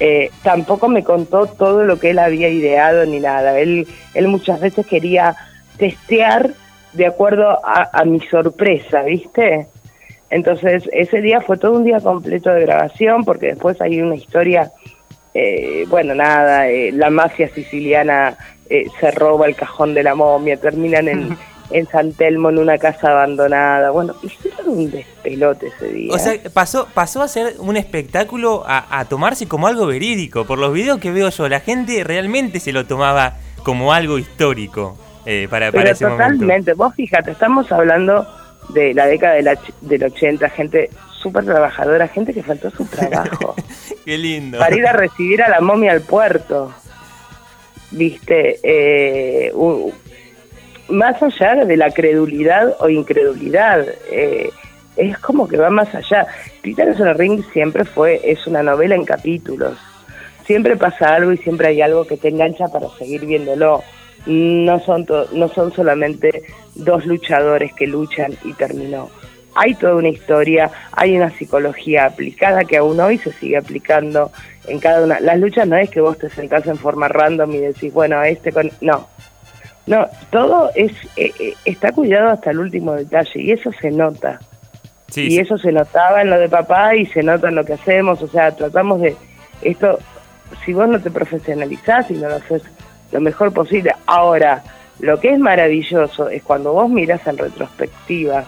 Eh, 0.00 0.30
tampoco 0.42 0.88
me 0.88 1.04
contó 1.04 1.46
todo 1.46 1.84
lo 1.84 2.00
que 2.00 2.10
él 2.10 2.18
había 2.18 2.48
ideado 2.48 3.06
ni 3.06 3.20
nada. 3.20 3.58
Él, 3.58 3.86
él 4.14 4.28
muchas 4.28 4.60
veces 4.60 4.86
quería 4.86 5.36
testear 5.76 6.50
de 6.92 7.06
acuerdo 7.06 7.60
a, 7.64 7.90
a 7.92 8.04
mi 8.04 8.20
sorpresa, 8.20 9.02
¿viste? 9.02 9.68
Entonces 10.30 10.88
ese 10.92 11.20
día 11.20 11.40
fue 11.40 11.58
todo 11.58 11.76
un 11.76 11.84
día 11.84 12.00
completo 12.00 12.50
de 12.50 12.62
grabación 12.62 13.24
porque 13.24 13.46
después 13.46 13.80
hay 13.80 14.00
una 14.00 14.16
historia, 14.16 14.72
eh, 15.32 15.84
bueno, 15.88 16.12
nada, 16.14 16.68
eh, 16.68 16.90
la 16.90 17.08
mafia 17.10 17.48
siciliana 17.48 18.36
eh, 18.70 18.86
se 19.00 19.10
roba 19.10 19.46
el 19.46 19.56
cajón 19.56 19.94
de 19.94 20.02
la 20.02 20.14
momia, 20.14 20.56
terminan 20.56 21.08
en, 21.08 21.36
en 21.70 21.86
San 21.88 22.12
Telmo 22.12 22.50
en 22.50 22.58
una 22.58 22.78
casa 22.78 23.10
abandonada. 23.10 23.90
Bueno, 23.90 24.14
hicieron 24.22 24.68
un 24.68 24.90
despelote 24.90 25.68
ese 25.68 25.88
día. 25.88 26.12
O 26.14 26.18
sea, 26.18 26.34
pasó, 26.52 26.88
pasó 26.94 27.22
a 27.22 27.28
ser 27.28 27.54
un 27.58 27.76
espectáculo 27.76 28.64
a, 28.66 28.98
a 28.98 29.04
tomarse 29.06 29.46
como 29.48 29.66
algo 29.66 29.86
verídico. 29.86 30.44
Por 30.44 30.58
los 30.58 30.72
videos 30.72 30.98
que 30.98 31.10
veo 31.10 31.28
yo, 31.30 31.48
la 31.48 31.60
gente 31.60 32.02
realmente 32.04 32.60
se 32.60 32.72
lo 32.72 32.86
tomaba 32.86 33.34
como 33.62 33.92
algo 33.92 34.18
histórico 34.18 34.96
eh, 35.26 35.46
para, 35.50 35.72
para 35.72 35.82
Pero 35.84 35.92
ese 35.94 36.04
momento. 36.06 36.32
totalmente, 36.34 36.72
vos 36.74 36.94
fíjate, 36.94 37.30
estamos 37.30 37.70
hablando 37.72 38.26
de 38.70 38.92
la 38.94 39.06
década 39.06 39.34
de 39.34 39.42
la 39.42 39.58
del 39.82 40.04
80, 40.04 40.48
gente 40.50 40.90
súper 41.22 41.44
trabajadora, 41.44 42.06
gente 42.08 42.34
que 42.34 42.42
faltó 42.42 42.70
su 42.70 42.84
trabajo 42.96 43.54
Qué 44.04 44.18
lindo. 44.18 44.58
para 44.58 44.76
ir 44.76 44.86
a 44.86 44.92
recibir 44.92 45.42
a 45.42 45.48
la 45.48 45.60
momia 45.62 45.92
al 45.92 46.02
puerto. 46.02 46.72
Viste, 47.96 48.58
eh, 48.62 49.52
más 50.88 51.22
allá 51.22 51.64
de 51.64 51.76
la 51.76 51.90
credulidad 51.90 52.76
o 52.80 52.88
incredulidad, 52.88 53.86
eh, 54.10 54.50
es 54.96 55.16
como 55.18 55.46
que 55.48 55.56
va 55.56 55.70
más 55.70 55.94
allá. 55.94 56.26
Titanes 56.62 56.98
en 57.00 57.06
el 57.08 57.14
Ring 57.18 57.42
siempre 57.52 57.84
fue, 57.84 58.20
es 58.24 58.46
una 58.46 58.62
novela 58.62 58.94
en 58.94 59.04
capítulos. 59.04 59.78
Siempre 60.46 60.76
pasa 60.76 61.14
algo 61.14 61.32
y 61.32 61.38
siempre 61.38 61.68
hay 61.68 61.80
algo 61.80 62.06
que 62.06 62.16
te 62.16 62.28
engancha 62.28 62.68
para 62.68 62.88
seguir 62.98 63.24
viéndolo. 63.24 63.82
No 64.26 64.80
son, 64.80 65.06
to- 65.06 65.28
no 65.32 65.48
son 65.48 65.72
solamente 65.72 66.42
dos 66.74 67.06
luchadores 67.06 67.72
que 67.74 67.86
luchan 67.86 68.32
y 68.44 68.52
terminó. 68.54 69.08
Hay 69.54 69.74
toda 69.74 69.96
una 69.96 70.08
historia, 70.08 70.70
hay 70.92 71.16
una 71.16 71.30
psicología 71.30 72.06
aplicada 72.06 72.64
que 72.64 72.76
aún 72.76 72.98
hoy 73.00 73.18
se 73.18 73.32
sigue 73.32 73.56
aplicando 73.56 74.30
en 74.66 74.80
cada 74.80 75.04
una. 75.04 75.20
Las 75.20 75.38
luchas 75.38 75.66
no 75.66 75.76
es 75.76 75.90
que 75.90 76.00
vos 76.00 76.18
te 76.18 76.28
sentás 76.30 76.66
en 76.66 76.76
forma 76.76 77.08
random 77.08 77.52
y 77.52 77.58
decís, 77.58 77.92
bueno, 77.92 78.22
este 78.22 78.52
con... 78.52 78.70
No, 78.80 79.08
no, 79.86 80.06
todo 80.30 80.70
es 80.74 80.92
eh, 81.16 81.32
eh, 81.38 81.54
está 81.64 81.92
cuidado 81.92 82.30
hasta 82.30 82.50
el 82.50 82.58
último 82.58 82.94
detalle 82.94 83.40
y 83.40 83.52
eso 83.52 83.70
se 83.80 83.90
nota. 83.90 84.40
Sí, 85.08 85.26
y 85.26 85.30
sí. 85.32 85.38
eso 85.38 85.58
se 85.58 85.70
notaba 85.70 86.22
en 86.22 86.30
lo 86.30 86.38
de 86.38 86.48
papá 86.48 86.96
y 86.96 87.06
se 87.06 87.22
nota 87.22 87.48
en 87.48 87.54
lo 87.54 87.64
que 87.64 87.74
hacemos, 87.74 88.20
o 88.22 88.26
sea, 88.26 88.50
tratamos 88.52 89.00
de 89.00 89.14
esto, 89.62 89.98
si 90.64 90.72
vos 90.72 90.88
no 90.88 91.00
te 91.00 91.10
profesionalizás 91.10 92.10
y 92.10 92.14
no 92.14 92.28
lo 92.28 92.36
haces 92.36 92.62
lo 93.12 93.20
mejor 93.20 93.52
posible. 93.52 93.94
Ahora, 94.06 94.62
lo 95.00 95.20
que 95.20 95.30
es 95.30 95.38
maravilloso 95.38 96.28
es 96.28 96.42
cuando 96.42 96.72
vos 96.72 96.88
mirás 96.90 97.26
en 97.26 97.38
retrospectiva, 97.38 98.44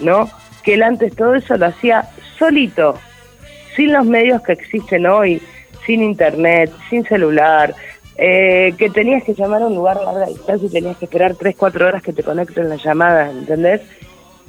¿no? 0.00 0.28
Que 0.62 0.74
él 0.74 0.82
antes 0.82 1.14
todo 1.14 1.34
eso 1.34 1.56
lo 1.56 1.66
hacía 1.66 2.08
solito, 2.38 2.98
sin 3.76 3.92
los 3.92 4.04
medios 4.04 4.42
que 4.42 4.52
existen 4.52 5.06
hoy, 5.06 5.40
sin 5.86 6.02
internet, 6.02 6.72
sin 6.88 7.04
celular, 7.04 7.74
eh, 8.16 8.74
que 8.76 8.90
tenías 8.90 9.24
que 9.24 9.34
llamar 9.34 9.62
a 9.62 9.66
un 9.66 9.74
lugar 9.74 9.98
a 9.98 10.02
larga 10.02 10.26
distancia 10.26 10.66
y 10.66 10.70
tenías 10.70 10.96
que 10.98 11.06
esperar 11.06 11.34
3, 11.34 11.54
4 11.56 11.86
horas 11.86 12.02
que 12.02 12.12
te 12.12 12.22
conecten 12.22 12.68
la 12.68 12.76
llamada, 12.76 13.30
¿entendés? 13.30 13.80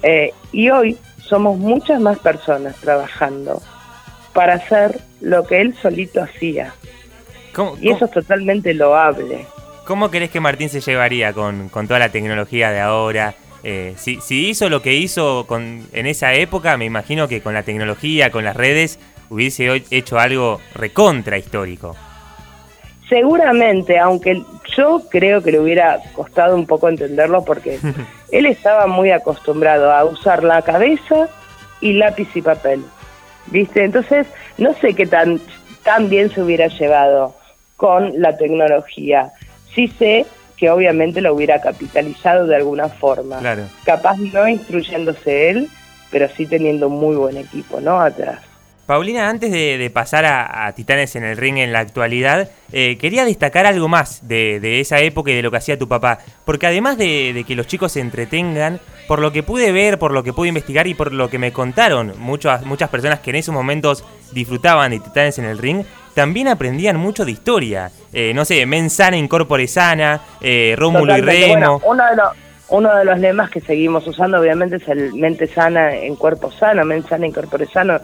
Eh, 0.03 0.33
y 0.51 0.69
hoy 0.69 0.97
somos 1.17 1.57
muchas 1.57 2.01
más 2.01 2.19
personas 2.19 2.75
trabajando 2.77 3.61
para 4.33 4.55
hacer 4.55 4.99
lo 5.21 5.45
que 5.45 5.61
él 5.61 5.75
solito 5.81 6.21
hacía. 6.21 6.73
y 7.79 7.91
eso 7.91 8.05
es 8.05 8.11
totalmente 8.11 8.73
loable. 8.73 9.45
¿Cómo 9.85 10.09
crees 10.09 10.31
que 10.31 10.39
Martín 10.39 10.69
se 10.69 10.81
llevaría 10.81 11.33
con, 11.33 11.69
con 11.69 11.87
toda 11.87 11.99
la 11.99 12.09
tecnología 12.09 12.71
de 12.71 12.79
ahora? 12.79 13.35
Eh, 13.63 13.93
si, 13.97 14.19
si, 14.21 14.49
hizo 14.49 14.69
lo 14.69 14.81
que 14.81 14.93
hizo 14.93 15.45
con, 15.47 15.87
en 15.93 16.07
esa 16.07 16.33
época, 16.33 16.77
me 16.77 16.85
imagino 16.85 17.27
que 17.27 17.41
con 17.41 17.53
la 17.53 17.63
tecnología, 17.63 18.31
con 18.31 18.43
las 18.43 18.55
redes, 18.55 18.99
hubiese 19.29 19.83
hecho 19.91 20.19
algo 20.19 20.59
recontra 20.73 21.37
histórico. 21.37 21.95
Seguramente, 23.07 23.99
aunque 23.99 24.41
yo 24.75 25.03
creo 25.09 25.43
que 25.43 25.51
le 25.51 25.59
hubiera 25.59 25.99
costado 26.13 26.55
un 26.55 26.65
poco 26.65 26.89
entenderlo 26.89 27.43
porque 27.43 27.79
él 28.31 28.45
estaba 28.45 28.87
muy 28.87 29.11
acostumbrado 29.11 29.91
a 29.91 30.05
usar 30.05 30.43
la 30.43 30.61
cabeza 30.61 31.29
y 31.81 31.93
lápiz 31.93 32.29
y 32.35 32.41
papel. 32.41 32.83
¿Viste? 33.47 33.83
Entonces, 33.83 34.27
no 34.57 34.73
sé 34.75 34.93
qué 34.93 35.05
tan, 35.05 35.41
tan 35.83 36.09
bien 36.09 36.29
se 36.31 36.41
hubiera 36.41 36.67
llevado 36.67 37.35
con 37.75 38.21
la 38.21 38.37
tecnología. 38.37 39.31
Sí 39.73 39.87
sé 39.87 40.25
que 40.61 40.69
obviamente 40.69 41.21
lo 41.21 41.33
hubiera 41.33 41.59
capitalizado 41.59 42.45
de 42.45 42.55
alguna 42.55 42.87
forma. 42.87 43.39
Claro. 43.39 43.63
Capaz 43.83 44.17
no 44.19 44.47
instruyéndose 44.47 45.49
él, 45.49 45.69
pero 46.11 46.29
sí 46.29 46.45
teniendo 46.45 46.87
un 46.87 46.99
muy 46.99 47.15
buen 47.15 47.35
equipo, 47.35 47.81
¿no? 47.81 47.99
Atrás. 47.99 48.41
Paulina, 48.85 49.27
antes 49.27 49.51
de, 49.51 49.89
pasar 49.91 50.23
a, 50.25 50.71
Titanes 50.73 51.15
en 51.15 51.23
el 51.23 51.35
ring 51.35 51.57
en 51.57 51.73
la 51.73 51.79
actualidad, 51.79 52.51
eh, 52.71 52.97
quería 52.99 53.25
destacar 53.25 53.65
algo 53.65 53.87
más 53.87 54.27
de, 54.27 54.79
esa 54.79 54.99
época 54.99 55.31
y 55.31 55.35
de 55.35 55.41
lo 55.41 55.49
que 55.49 55.57
hacía 55.57 55.79
tu 55.79 55.87
papá. 55.87 56.19
Porque 56.45 56.67
además 56.67 56.95
de, 56.99 57.43
que 57.47 57.55
los 57.55 57.65
chicos 57.65 57.93
se 57.93 58.01
entretengan, 58.01 58.79
por 59.07 59.19
lo 59.19 59.31
que 59.31 59.41
pude 59.41 59.71
ver, 59.71 59.97
por 59.97 60.11
lo 60.11 60.21
que 60.21 60.31
pude 60.31 60.49
investigar 60.49 60.85
y 60.85 60.93
por 60.93 61.11
lo 61.11 61.27
que 61.27 61.39
me 61.39 61.51
contaron 61.51 62.13
muchas, 62.19 62.65
muchas 62.67 62.89
personas 62.89 63.19
que 63.21 63.31
en 63.31 63.37
esos 63.37 63.55
momentos 63.55 64.03
disfrutaban 64.31 64.91
de 64.91 64.99
Titanes 64.99 65.39
en 65.39 65.45
el 65.45 65.57
ring, 65.57 65.85
también 66.13 66.47
aprendían 66.47 66.97
mucho 66.97 67.25
de 67.25 67.31
historia. 67.31 67.91
Eh, 68.13 68.33
no 68.33 68.45
sé, 68.45 68.65
men 68.65 68.89
sana, 68.89 69.17
incorpore 69.17 69.67
sana, 69.67 70.21
eh, 70.41 70.75
Rómulo 70.77 71.17
y 71.17 71.21
Remo. 71.21 71.81
uno, 71.85 72.05
de 72.09 72.15
los, 72.15 72.29
uno 72.69 72.95
de 72.95 73.05
los 73.05 73.19
lemas 73.19 73.49
que 73.49 73.61
seguimos 73.61 74.05
usando 74.07 74.39
obviamente 74.39 74.77
es 74.77 74.87
el 74.87 75.13
mente 75.13 75.47
sana 75.47 75.95
en 75.95 76.15
cuerpo 76.15 76.51
sano, 76.51 76.83
men 76.85 77.03
sana, 77.03 77.25
incorpore 77.27 77.65
sano. 77.67 77.99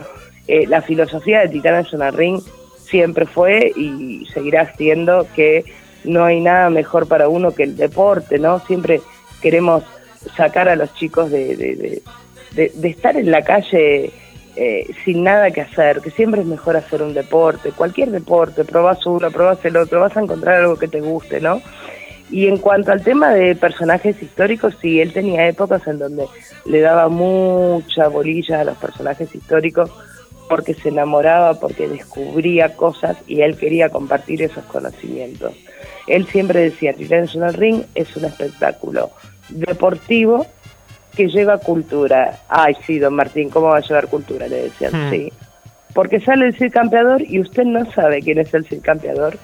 Eh, 0.47 0.65
la 0.67 0.81
filosofía 0.81 1.41
de 1.41 1.49
Titanes 1.49 1.91
en 1.93 2.01
el 2.01 2.13
ring 2.13 2.41
siempre 2.77 3.25
fue 3.25 3.73
y 3.75 4.25
seguirá 4.33 4.73
siendo 4.77 5.27
que 5.35 5.65
no 6.05 6.23
hay 6.23 6.39
nada 6.39 6.69
mejor 6.69 7.07
para 7.07 7.27
uno 7.27 7.51
que 7.51 7.63
el 7.63 7.75
deporte, 7.75 8.39
¿no? 8.39 8.59
Siempre 8.59 9.01
queremos 9.41 9.83
sacar 10.37 10.69
a 10.69 10.75
los 10.77 10.93
chicos 10.93 11.29
de, 11.29 11.55
de, 11.57 12.71
de 12.73 12.87
estar 12.87 13.17
en 13.17 13.29
la 13.29 13.43
calle 13.43 14.11
eh, 14.59 14.89
sin 15.05 15.23
nada 15.23 15.51
que 15.51 15.61
hacer, 15.61 16.01
que 16.01 16.09
siempre 16.09 16.41
es 16.41 16.47
mejor 16.47 16.77
hacer 16.77 17.03
un 17.03 17.13
deporte, 17.13 17.71
cualquier 17.71 18.09
deporte, 18.09 18.65
probas 18.65 19.05
uno, 19.05 19.29
probas 19.29 19.63
el 19.63 19.77
otro, 19.77 20.01
vas 20.01 20.17
a 20.17 20.21
encontrar 20.21 20.55
algo 20.55 20.77
que 20.77 20.87
te 20.87 20.99
guste, 20.99 21.39
¿no? 21.39 21.61
Y 22.31 22.47
en 22.47 22.57
cuanto 22.57 22.91
al 22.91 23.03
tema 23.03 23.33
de 23.33 23.55
personajes 23.55 24.21
históricos, 24.21 24.75
sí, 24.81 24.99
él 24.99 25.13
tenía 25.13 25.47
épocas 25.47 25.85
en 25.87 25.99
donde 25.99 26.25
le 26.65 26.81
daba 26.81 27.07
mucha 27.07 28.07
bolilla 28.07 28.61
a 28.61 28.63
los 28.63 28.77
personajes 28.77 29.33
históricos 29.35 29.91
porque 30.49 30.73
se 30.73 30.89
enamoraba, 30.89 31.59
porque 31.59 31.87
descubría 31.87 32.75
cosas 32.75 33.17
y 33.27 33.41
él 33.41 33.57
quería 33.57 33.89
compartir 33.89 34.41
esos 34.41 34.63
conocimientos. 34.65 35.53
Él 36.07 36.25
siempre 36.25 36.61
decía, 36.61 36.93
Titanes 36.93 37.35
en 37.35 37.43
el 37.43 37.53
Ring 37.53 37.83
es 37.93 38.15
un 38.17 38.25
espectáculo 38.25 39.11
deportivo 39.49 40.47
que 41.17 41.27
lleva 41.27 41.57
cultura. 41.57 42.39
Ay, 42.47 42.75
sí, 42.85 42.99
don 42.99 43.15
Martín, 43.15 43.49
¿cómo 43.49 43.69
va 43.69 43.77
a 43.77 43.81
llevar 43.81 44.07
cultura? 44.07 44.47
Le 44.47 44.63
decían, 44.63 44.91
hmm. 44.93 45.09
sí. 45.09 45.33
Porque 45.93 46.21
sale 46.21 46.45
el 46.45 46.55
Cid 46.55 46.71
Campeador 46.71 47.23
y 47.23 47.39
usted 47.39 47.63
no 47.63 47.91
sabe 47.91 48.21
quién 48.21 48.37
es 48.37 48.53
el 48.53 48.65
Cid 48.65 48.81
Campeador 48.81 49.37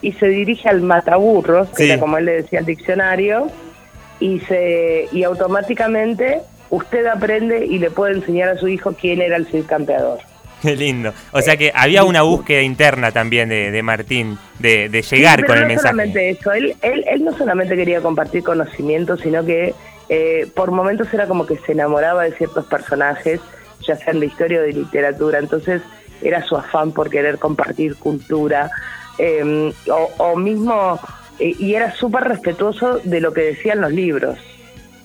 y 0.00 0.12
se 0.12 0.26
dirige 0.28 0.70
al 0.70 0.80
mataburros, 0.80 1.68
que 1.76 1.84
era 1.84 2.00
como 2.00 2.16
él 2.16 2.24
le 2.24 2.42
decía 2.42 2.60
al 2.60 2.64
diccionario, 2.64 3.48
y, 4.20 4.40
se, 4.40 5.08
y 5.12 5.22
automáticamente 5.22 6.40
usted 6.70 7.06
aprende 7.06 7.66
y 7.66 7.78
le 7.78 7.90
puede 7.90 8.14
enseñar 8.14 8.48
a 8.48 8.56
su 8.56 8.68
hijo 8.68 8.94
quién 8.98 9.20
era 9.20 9.36
el 9.36 9.46
Cid 9.46 9.66
Campeador. 9.66 10.20
Qué 10.62 10.74
lindo. 10.76 11.12
O 11.32 11.42
sea 11.42 11.56
que 11.56 11.70
había 11.74 12.04
una 12.04 12.22
búsqueda 12.22 12.62
interna 12.62 13.12
también 13.12 13.50
de, 13.50 13.82
Martín, 13.82 14.38
de, 14.58 14.88
llegar 14.88 15.44
con 15.44 15.56
el 15.56 15.62
no 15.62 15.68
mensaje. 15.68 15.90
Solamente 15.90 16.30
eso, 16.30 16.52
él, 16.52 16.74
él, 16.80 17.04
él 17.06 17.24
no 17.24 17.36
solamente 17.36 17.76
quería 17.76 18.00
compartir 18.00 18.42
conocimiento, 18.42 19.16
sino 19.18 19.44
que 19.44 19.74
eh, 20.08 20.46
por 20.54 20.70
momentos 20.70 21.12
era 21.12 21.26
como 21.26 21.46
que 21.46 21.56
se 21.58 21.72
enamoraba 21.72 22.24
de 22.24 22.32
ciertos 22.32 22.64
personajes, 22.66 23.40
ya 23.86 23.96
sean 23.96 24.20
de 24.20 24.26
historia 24.26 24.60
o 24.60 24.62
de 24.62 24.72
literatura, 24.72 25.38
entonces 25.38 25.82
era 26.22 26.42
su 26.42 26.56
afán 26.56 26.92
por 26.92 27.10
querer 27.10 27.38
compartir 27.38 27.96
cultura, 27.96 28.70
em, 29.18 29.72
o, 30.18 30.36
mismo, 30.36 30.98
eh, 31.38 31.54
y 31.58 31.74
era 31.74 31.92
súper 31.94 32.24
respetuoso 32.24 33.00
de 33.04 33.20
lo 33.20 33.32
que 33.32 33.42
decían 33.42 33.80
los 33.80 33.92
libros. 33.92 34.38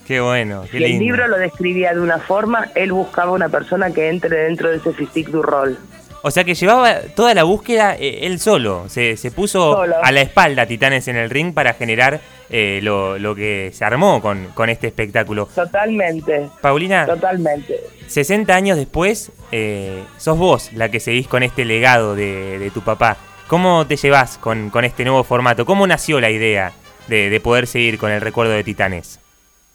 Qué 0.07 0.19
bueno, 0.19 0.65
qué 0.69 0.77
El 0.77 0.99
libro 0.99 1.27
lo 1.27 1.37
describía 1.37 1.93
de 1.93 2.01
una 2.01 2.19
forma, 2.19 2.67
él 2.75 2.91
buscaba 2.91 3.31
una 3.31 3.49
persona 3.49 3.91
que 3.91 4.09
entre 4.09 4.35
dentro 4.43 4.69
de 4.69 4.77
ese 4.77 4.91
physique 4.91 5.31
du 5.31 5.41
rol. 5.41 5.77
O 6.25 6.31
sea 6.31 6.45
que 6.45 6.55
llevaba 6.55 7.01
toda 7.15 7.33
la 7.33 7.43
búsqueda 7.43 7.97
eh, 7.99 8.19
él 8.21 8.39
solo, 8.39 8.85
se, 8.87 9.17
se 9.17 9.29
puso 9.29 9.81
a 9.81 10.11
la 10.11 10.21
espalda 10.21 10.65
Titanes 10.65 11.09
en 11.09 11.17
el 11.17 11.29
ring 11.29 11.53
para 11.53 11.73
generar 11.73 12.21
eh, 12.49 12.79
lo, 12.81 13.19
lo, 13.19 13.35
que 13.35 13.71
se 13.73 13.83
armó 13.83 14.21
con, 14.21 14.47
con, 14.53 14.69
este 14.69 14.87
espectáculo. 14.87 15.49
Totalmente. 15.53 16.49
Paulina. 16.61 17.05
Totalmente. 17.05 17.77
60 18.07 18.55
años 18.55 18.77
después, 18.77 19.33
eh, 19.51 20.01
sos 20.17 20.37
vos 20.37 20.71
la 20.71 20.89
que 20.89 21.01
seguís 21.01 21.27
con 21.27 21.43
este 21.43 21.65
legado 21.65 22.15
de, 22.15 22.57
de 22.57 22.71
tu 22.71 22.81
papá. 22.81 23.17
¿Cómo 23.47 23.85
te 23.85 23.97
llevas 23.97 24.37
con, 24.37 24.69
con, 24.69 24.85
este 24.85 25.03
nuevo 25.03 25.25
formato? 25.25 25.65
¿Cómo 25.65 25.85
nació 25.87 26.21
la 26.21 26.29
idea 26.29 26.71
de, 27.07 27.29
de 27.29 27.39
poder 27.41 27.67
seguir 27.67 27.97
con 27.97 28.11
el 28.11 28.21
recuerdo 28.21 28.53
de 28.53 28.63
Titanes? 28.63 29.19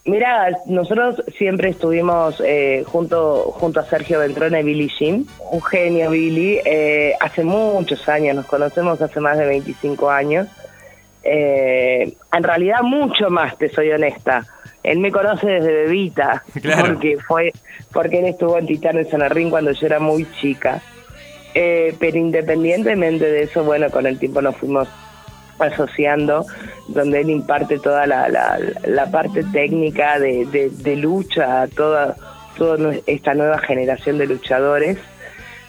Mira, 0.09 0.49
nosotros 0.65 1.23
siempre 1.37 1.69
estuvimos 1.69 2.43
eh, 2.43 2.83
junto, 2.87 3.53
junto 3.53 3.81
a 3.81 3.85
Sergio 3.85 4.21
Ventrone 4.21 4.61
y 4.61 4.63
Billy 4.63 4.89
Jim, 4.89 5.27
un 5.51 5.63
genio 5.63 6.11
Billy, 6.11 6.61
eh, 6.65 7.13
hace 7.21 7.45
muchos 7.45 8.09
años, 8.09 8.35
nos 8.35 8.47
conocemos 8.47 9.03
hace 9.03 9.21
más 9.21 9.37
de 9.37 9.45
25 9.45 10.09
años, 10.09 10.49
eh, 11.23 12.15
en 12.33 12.43
realidad 12.43 12.81
mucho 12.81 13.29
más, 13.29 13.59
te 13.59 13.69
soy 13.69 13.91
honesta. 13.91 14.47
Él 14.83 14.99
me 14.99 15.13
conoce 15.13 15.47
desde 15.47 15.75
bebita, 15.85 16.43
porque 16.81 17.19
fue 17.19 17.53
porque 17.93 18.21
él 18.21 18.27
estuvo 18.29 18.57
en 18.57 18.67
Titanes 18.67 19.13
en 19.13 19.29
Ring 19.29 19.51
cuando 19.51 19.73
yo 19.73 19.87
era 19.87 19.99
muy 19.99 20.27
chica. 20.41 20.81
pero 21.53 22.17
independientemente 22.17 23.27
de 23.27 23.43
eso, 23.43 23.63
bueno, 23.63 23.91
con 23.91 24.07
el 24.07 24.19
tiempo 24.19 24.41
nos 24.41 24.57
fuimos 24.57 24.89
asociando, 25.59 26.47
donde 26.89 27.21
él 27.21 27.31
imparte 27.31 27.79
toda 27.79 28.07
la, 28.07 28.29
la, 28.29 29.11
parte 29.11 29.45
técnica 29.45 30.19
de, 30.19 30.71
de, 30.71 30.97
lucha 30.97 31.63
a 31.63 31.69
toda, 31.69 32.17
toda 32.57 32.95
esta 33.07 33.35
nueva 33.35 33.59
generación 33.59 34.19
de 34.19 34.27
luchadores. 34.27 34.99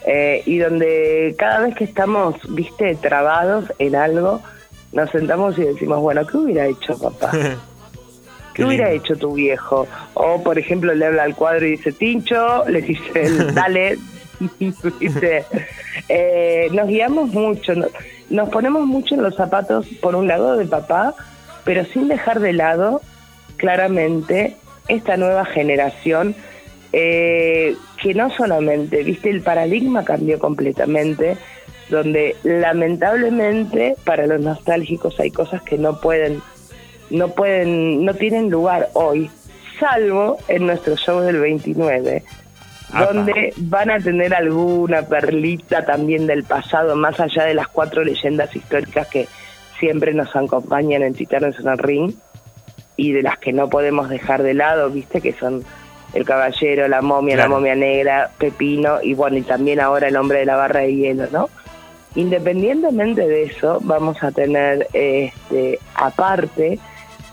Eh, 0.06 0.44
y 0.46 0.58
donde 0.60 1.36
cada 1.38 1.60
vez 1.60 1.76
que 1.76 1.84
estamos, 1.84 2.36
viste, 2.50 2.96
trabados 2.96 3.66
en 3.80 3.96
algo, 3.96 4.42
nos 4.92 5.10
sentamos 5.12 5.58
y 5.58 5.64
decimos, 5.64 6.00
bueno, 6.00 6.26
¿qué 6.26 6.38
hubiera 6.38 6.66
hecho 6.68 6.98
papá? 6.98 7.32
¿Qué, 8.54 8.66
hubiera 8.66 8.92
hecho 8.92 9.16
tu 9.16 9.34
viejo? 9.34 9.88
O, 10.16 10.42
por 10.42 10.58
ejemplo, 10.58 10.94
le 10.94 11.06
habla 11.06 11.24
al 11.24 11.36
cuadro 11.36 11.66
y 11.66 11.72
dice, 11.72 11.92
Tincho, 11.92 12.68
le 12.68 12.82
dice, 12.82 13.30
dale, 13.54 13.98
dice, 15.00 15.46
eh, 16.08 16.70
nos 16.72 16.88
guiamos 16.88 17.30
mucho 17.30 17.74
nos 18.30 18.50
ponemos 18.50 18.86
mucho 18.86 19.16
en 19.16 19.24
los 19.24 19.36
zapatos, 19.36 19.88
por 20.02 20.16
un 20.16 20.28
lado, 20.28 20.58
de 20.58 20.66
papá, 20.66 21.16
pero 21.64 21.86
sin 21.86 22.08
dejar 22.08 22.40
de 22.40 22.54
lado, 22.54 23.02
claramente, 23.58 24.56
esta 24.88 25.18
nueva 25.18 25.46
generación 25.46 26.36
eh, 26.92 27.76
que 28.02 28.14
no 28.14 28.30
solamente, 28.32 29.04
viste, 29.04 29.30
el 29.30 29.42
paradigma 29.42 30.04
cambió 30.04 30.40
completamente, 30.40 31.38
donde 31.90 32.36
lamentablemente 32.44 33.96
para 34.04 34.26
los 34.26 34.40
nostálgicos 34.42 35.20
hay 35.20 35.32
cosas 35.32 35.62
que 35.64 35.78
no 35.78 36.00
pueden, 36.00 36.42
no 37.10 37.30
pueden, 37.30 38.06
no 38.06 38.14
tienen 38.14 38.50
lugar 38.50 38.90
hoy, 38.94 39.30
salvo 39.80 40.38
en 40.48 40.68
nuestro 40.68 40.96
show 40.96 41.22
del 41.22 41.40
29, 41.40 42.24
donde 42.98 43.54
van 43.58 43.92
a 43.92 44.00
tener 44.00 44.34
alguna 44.34 45.04
perlita 45.04 45.86
también 45.86 46.26
del 46.28 46.44
pasado, 46.44 46.96
más 46.96 47.20
allá 47.20 47.44
de 47.46 47.54
las 47.54 47.68
cuatro 47.68 48.04
leyendas 48.04 48.56
históricas 48.56 49.08
que 49.08 49.28
siempre 49.80 50.14
nos 50.14 50.36
acompañan 50.36 51.04
en 51.04 51.14
Titanes 51.14 51.60
en 51.60 51.68
el 51.68 51.78
Ring 51.78 52.14
y 52.98 53.12
de 53.14 53.22
las 53.22 53.38
que 53.38 53.54
no 53.54 53.70
podemos 53.70 54.10
dejar 54.10 54.44
de 54.44 54.54
lado, 54.54 54.90
viste, 54.90 55.22
que 55.22 55.34
son 55.34 55.64
el 56.14 56.26
caballero, 56.26 56.88
la 56.88 57.02
momia, 57.02 57.36
la 57.38 57.48
momia 57.48 57.76
negra, 57.76 58.32
Pepino 58.40 58.98
y 59.04 59.14
bueno, 59.14 59.38
y 59.38 59.44
también 59.44 59.80
ahora 59.80 60.08
el 60.08 60.16
hombre 60.18 60.40
de 60.40 60.46
la 60.46 60.56
barra 60.56 60.80
de 60.82 60.96
hielo, 60.96 61.28
¿no? 61.32 61.50
Independientemente 62.16 63.28
de 63.28 63.44
eso, 63.44 63.80
vamos 63.84 64.22
a 64.24 64.32
tener 64.32 64.88
este, 64.94 65.80
aparte 65.96 66.80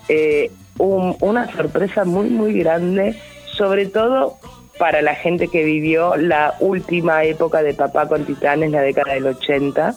eh, 0.08 0.50
un- 0.78 1.16
una 1.20 1.50
sorpresa 1.56 2.04
muy, 2.04 2.28
muy 2.28 2.52
grande, 2.60 3.18
sobre 3.52 3.86
todo 3.86 4.36
para 4.78 5.02
la 5.02 5.14
gente 5.14 5.48
que 5.48 5.64
vivió 5.64 6.16
la 6.16 6.54
última 6.60 7.24
época 7.24 7.62
de 7.62 7.74
Papá 7.74 8.08
con 8.08 8.24
Titanes, 8.24 8.70
la 8.70 8.82
década 8.82 9.14
del 9.14 9.26
80, 9.26 9.94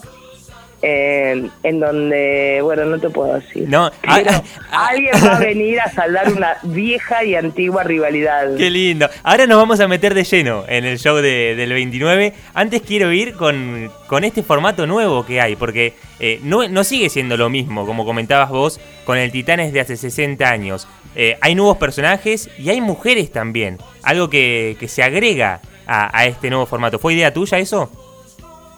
eh, 0.82 1.50
en 1.64 1.80
donde, 1.80 2.60
bueno, 2.62 2.86
no 2.86 3.00
te 3.00 3.10
puedo 3.10 3.36
decir. 3.36 3.68
No, 3.68 3.92
Pero 4.02 4.14
ah, 4.32 4.44
ah, 4.72 4.88
alguien 4.90 5.14
va 5.26 5.36
a 5.36 5.40
venir 5.40 5.80
a 5.82 5.90
saldar 5.92 6.32
una 6.32 6.58
vieja 6.64 7.24
y 7.24 7.36
antigua 7.36 7.84
rivalidad. 7.84 8.56
Qué 8.56 8.70
lindo. 8.70 9.10
Ahora 9.24 9.46
nos 9.48 9.58
vamos 9.58 9.80
a 9.80 9.88
meter 9.88 10.14
de 10.14 10.24
lleno 10.24 10.64
en 10.68 10.86
el 10.86 10.98
show 11.00 11.18
de- 11.18 11.56
del 11.56 11.74
29. 11.74 12.34
Antes 12.54 12.82
quiero 12.82 13.12
ir 13.12 13.34
con, 13.34 13.92
con 14.08 14.24
este 14.24 14.44
formato 14.44 14.88
nuevo 14.88 15.26
que 15.26 15.42
hay, 15.42 15.56
porque 15.56 15.94
eh, 16.20 16.40
no, 16.44 16.68
no 16.68 16.84
sigue 16.84 17.10
siendo 17.10 17.38
lo 17.38 17.50
mismo, 17.50 17.86
como 17.86 18.06
comentabas 18.06 18.50
vos, 18.50 18.80
con 19.06 19.18
el 19.18 19.32
Titanes 19.32 19.74
de 19.74 19.82
hace 19.82 19.98
60 19.98 20.50
años. 20.50 20.88
Eh, 21.16 21.38
hay 21.42 21.56
nuevos 21.56 21.78
personajes 21.78 22.50
y 22.58 22.70
hay 22.70 22.82
mujeres 22.82 23.32
también. 23.32 23.78
Algo 24.04 24.30
que, 24.30 24.78
que 24.80 24.88
se 24.88 25.04
agrega 25.04 25.60
a, 25.88 26.18
a 26.18 26.26
este 26.26 26.50
nuevo 26.50 26.66
formato. 26.68 27.00
¿Fue 27.00 27.14
idea 27.16 27.34
tuya 27.34 27.58
eso? 27.58 27.92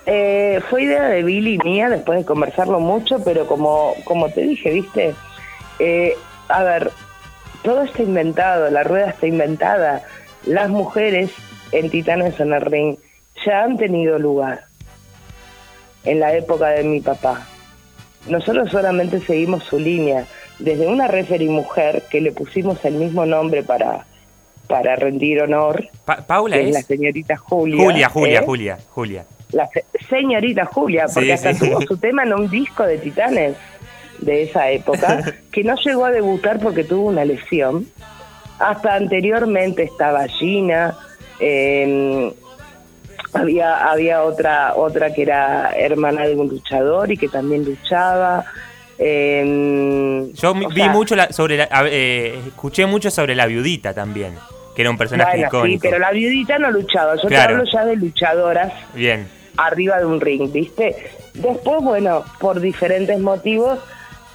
Eh, 0.05 0.59
fue 0.69 0.83
idea 0.83 1.03
de 1.09 1.23
Billy 1.23 1.57
mía 1.63 1.89
después 1.89 2.19
de 2.19 2.25
conversarlo 2.25 2.79
mucho, 2.79 3.23
pero 3.23 3.45
como, 3.47 3.93
como 4.03 4.29
te 4.29 4.41
dije, 4.41 4.71
viste, 4.71 5.13
Eh, 5.79 6.15
a 6.47 6.63
ver, 6.63 6.91
todo 7.63 7.81
está 7.83 8.03
inventado, 8.03 8.69
la 8.69 8.83
rueda 8.83 9.09
está 9.09 9.25
inventada. 9.25 10.03
Las 10.45 10.69
mujeres 10.69 11.31
en 11.71 11.89
Titanes 11.89 12.39
en 12.39 12.53
el 12.53 12.61
Ring 12.61 12.97
ya 13.45 13.63
han 13.63 13.77
tenido 13.77 14.19
lugar 14.19 14.65
en 16.03 16.19
la 16.19 16.33
época 16.35 16.67
de 16.69 16.83
mi 16.83 16.99
papá. 17.01 17.47
Nosotros 18.27 18.69
solamente 18.69 19.19
seguimos 19.21 19.63
su 19.63 19.79
línea, 19.79 20.25
desde 20.59 20.87
una 20.87 21.07
referee 21.07 21.49
mujer 21.49 22.03
que 22.11 22.21
le 22.21 22.31
pusimos 22.31 22.83
el 22.85 22.93
mismo 22.95 23.25
nombre 23.25 23.63
para, 23.63 24.05
para 24.67 24.95
rendir 24.95 25.41
honor, 25.41 25.87
Pa- 26.05 26.17
Paula 26.27 26.57
que 26.57 26.61
es 26.63 26.67
es. 26.69 26.73
la 26.75 26.81
señorita 26.83 27.37
Julia. 27.37 27.83
Julia, 27.83 28.09
Julia, 28.09 28.39
¿eh? 28.39 28.43
Julia, 28.45 28.77
Julia. 28.91 29.25
La 29.53 29.67
se- 29.67 29.85
señorita 30.09 30.65
Julia, 30.65 31.05
porque 31.13 31.25
Sí, 31.27 31.31
hasta 31.31 31.53
sí. 31.53 31.59
tuvo 31.69 31.81
su 31.81 31.97
tema 31.97 32.23
en 32.23 32.33
un 32.33 32.49
disco 32.49 32.83
de 32.83 32.97
Titanes 32.97 33.55
de 34.19 34.43
esa 34.43 34.69
época, 34.69 35.23
que 35.51 35.63
no 35.63 35.75
llegó 35.75 36.05
a 36.05 36.11
debutar 36.11 36.59
porque 36.59 36.83
tuvo 36.83 37.07
una 37.09 37.25
lesión. 37.25 37.87
Hasta 38.59 38.93
anteriormente 38.95 39.83
estaba 39.83 40.27
Gina, 40.27 40.95
eh, 41.39 42.31
había 43.33 43.89
había 43.89 44.23
otra 44.23 44.73
otra 44.75 45.13
que 45.13 45.23
era 45.23 45.71
hermana 45.75 46.27
de 46.27 46.35
un 46.35 46.47
luchador 46.49 47.11
y 47.11 47.17
que 47.17 47.27
también 47.27 47.63
luchaba. 47.65 48.45
eh, 48.99 50.29
Yo 50.33 50.53
vi 50.53 50.73
sea, 50.75 50.89
mucho 50.91 51.15
la- 51.15 51.31
sobre 51.31 51.57
la, 51.57 51.67
eh, 51.89 52.39
escuché 52.47 52.85
mucho 52.85 53.09
sobre 53.09 53.33
la 53.35 53.47
viudita 53.47 53.93
también, 53.93 54.35
que 54.75 54.81
era 54.83 54.91
un 54.91 54.97
personaje 54.97 55.37
bueno, 55.37 55.49
sí, 55.49 55.57
icónico. 55.57 55.81
pero 55.83 55.97
la 55.99 56.11
viudita 56.11 56.59
no 56.59 56.69
luchaba. 56.71 57.15
Yo 57.15 57.27
Claro. 57.27 57.47
te 57.47 57.53
hablo 57.61 57.71
ya 57.71 57.85
de 57.85 57.95
luchadoras 57.95 58.73
Bien. 58.93 59.27
Arriba 59.67 59.99
de 59.99 60.05
un 60.05 60.19
ring, 60.21 60.51
¿viste? 60.51 60.95
Después, 61.33 61.81
bueno, 61.81 62.23
por 62.39 62.59
diferentes 62.59 63.19
motivos, 63.19 63.79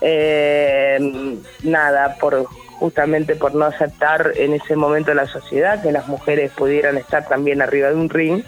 eh, 0.01 1.37
nada, 1.63 2.17
por 2.21 2.47
justamente 2.79 3.37
por 3.37 3.55
no 3.55 3.65
aceptar 3.65 4.33
en 4.37 4.53
ese 4.53 4.77
momento 4.77 5.15
la 5.15 5.27
sociedad 5.27 5.83
que 5.83 5.93
las 5.93 6.07
mujeres 6.09 6.51
pudieran 6.53 6.99
estar 6.99 7.27
también 7.27 7.63
arriba 7.63 7.89
de 7.89 7.95
un 7.95 8.11
ring, 8.11 8.43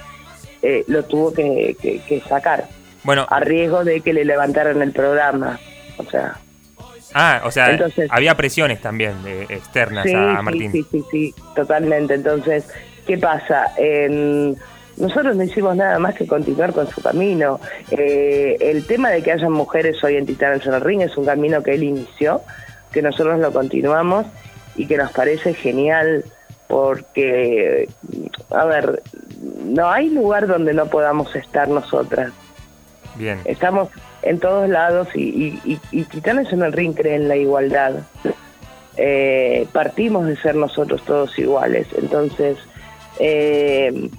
eh, 0.63 0.85
lo 0.87 1.05
tuvo 1.05 1.33
que, 1.33 1.77
que- 1.81 2.01
que 2.01 2.21
sacar, 2.29 2.67
Bueno, 3.05 3.27
a 3.31 3.41
riesgo 3.41 3.85
de 3.85 4.01
que 4.03 4.13
le 4.13 4.25
levantaran 4.25 4.83
el 4.83 4.93
programa. 4.93 5.59
O 5.97 6.05
sea, 6.05 6.37
ah, 7.15 7.41
o 7.45 7.51
sea, 7.51 7.71
entonces- 7.71 8.09
había 8.13 8.37
presiones 8.37 8.81
también 8.83 9.15
eh, 9.27 9.47
externas 9.49 10.05
sí, 10.05 10.15
a 10.15 10.37
sí, 10.37 10.43
Martín. 10.43 10.73
sí, 10.73 10.87
sí, 10.91 11.05
sí, 11.11 11.35
totalmente. 11.55 12.15
Entonces, 12.15 12.69
¿qué 13.07 13.17
pasa? 13.17 13.73
En- 13.79 14.57
nosotros 15.01 15.37
no 15.37 15.43
hicimos 15.45 15.77
nada 15.77 15.99
más 15.99 16.15
que 16.15 16.27
continuar 16.27 16.73
con 16.73 16.89
su 16.89 17.01
camino. 17.03 17.61
Eh, 17.91 18.57
el 18.61 18.87
tema 18.87 19.11
de 19.11 19.23
que 19.23 19.33
hayan 19.33 19.53
mujeres 19.53 20.03
hoy 20.05 20.17
en 20.17 20.27
Titanes 20.27 20.67
en 20.67 20.75
el 20.75 20.81
Ring 20.81 21.03
es 21.03 21.17
un 21.17 21.25
camino 21.25 21.63
que 21.63 21.75
él 21.75 21.83
inició, 21.85 22.43
que 22.93 23.03
nosotros 23.03 23.39
lo 23.39 23.53
continuamos 23.53 24.27
y 24.77 24.87
que 24.87 24.97
nos 24.97 25.13
parece 25.13 25.55
genial 25.55 26.25
porque, 26.67 27.89
a 28.51 28.65
ver, 28.67 29.03
no 29.65 29.89
hay 29.91 30.11
lugar 30.11 30.47
donde 30.47 30.75
no 30.75 30.87
podamos 30.87 31.35
estar 31.35 31.69
nosotras. 31.69 32.33
Bien. 33.17 33.41
Estamos 33.47 33.89
en 34.23 34.39
todos 34.39 34.69
lados 34.69 35.09
y, 35.15 35.21
y- 35.23 35.61
y- 35.65 35.81
y 36.01 36.05
Titanes 36.05 36.53
en 36.53 36.63
el 36.63 36.73
Ring 36.73 36.95
cree 36.95 37.15
en 37.15 37.29
la 37.29 37.37
igualdad. 37.37 37.95
Eh, 38.97 39.67
partimos 39.73 40.27
de 40.27 40.37
ser 40.37 40.57
nosotros 40.57 41.03
todos 41.05 41.39
iguales. 41.39 41.87
Entonces, 41.97 42.59
eh, 43.21 44.11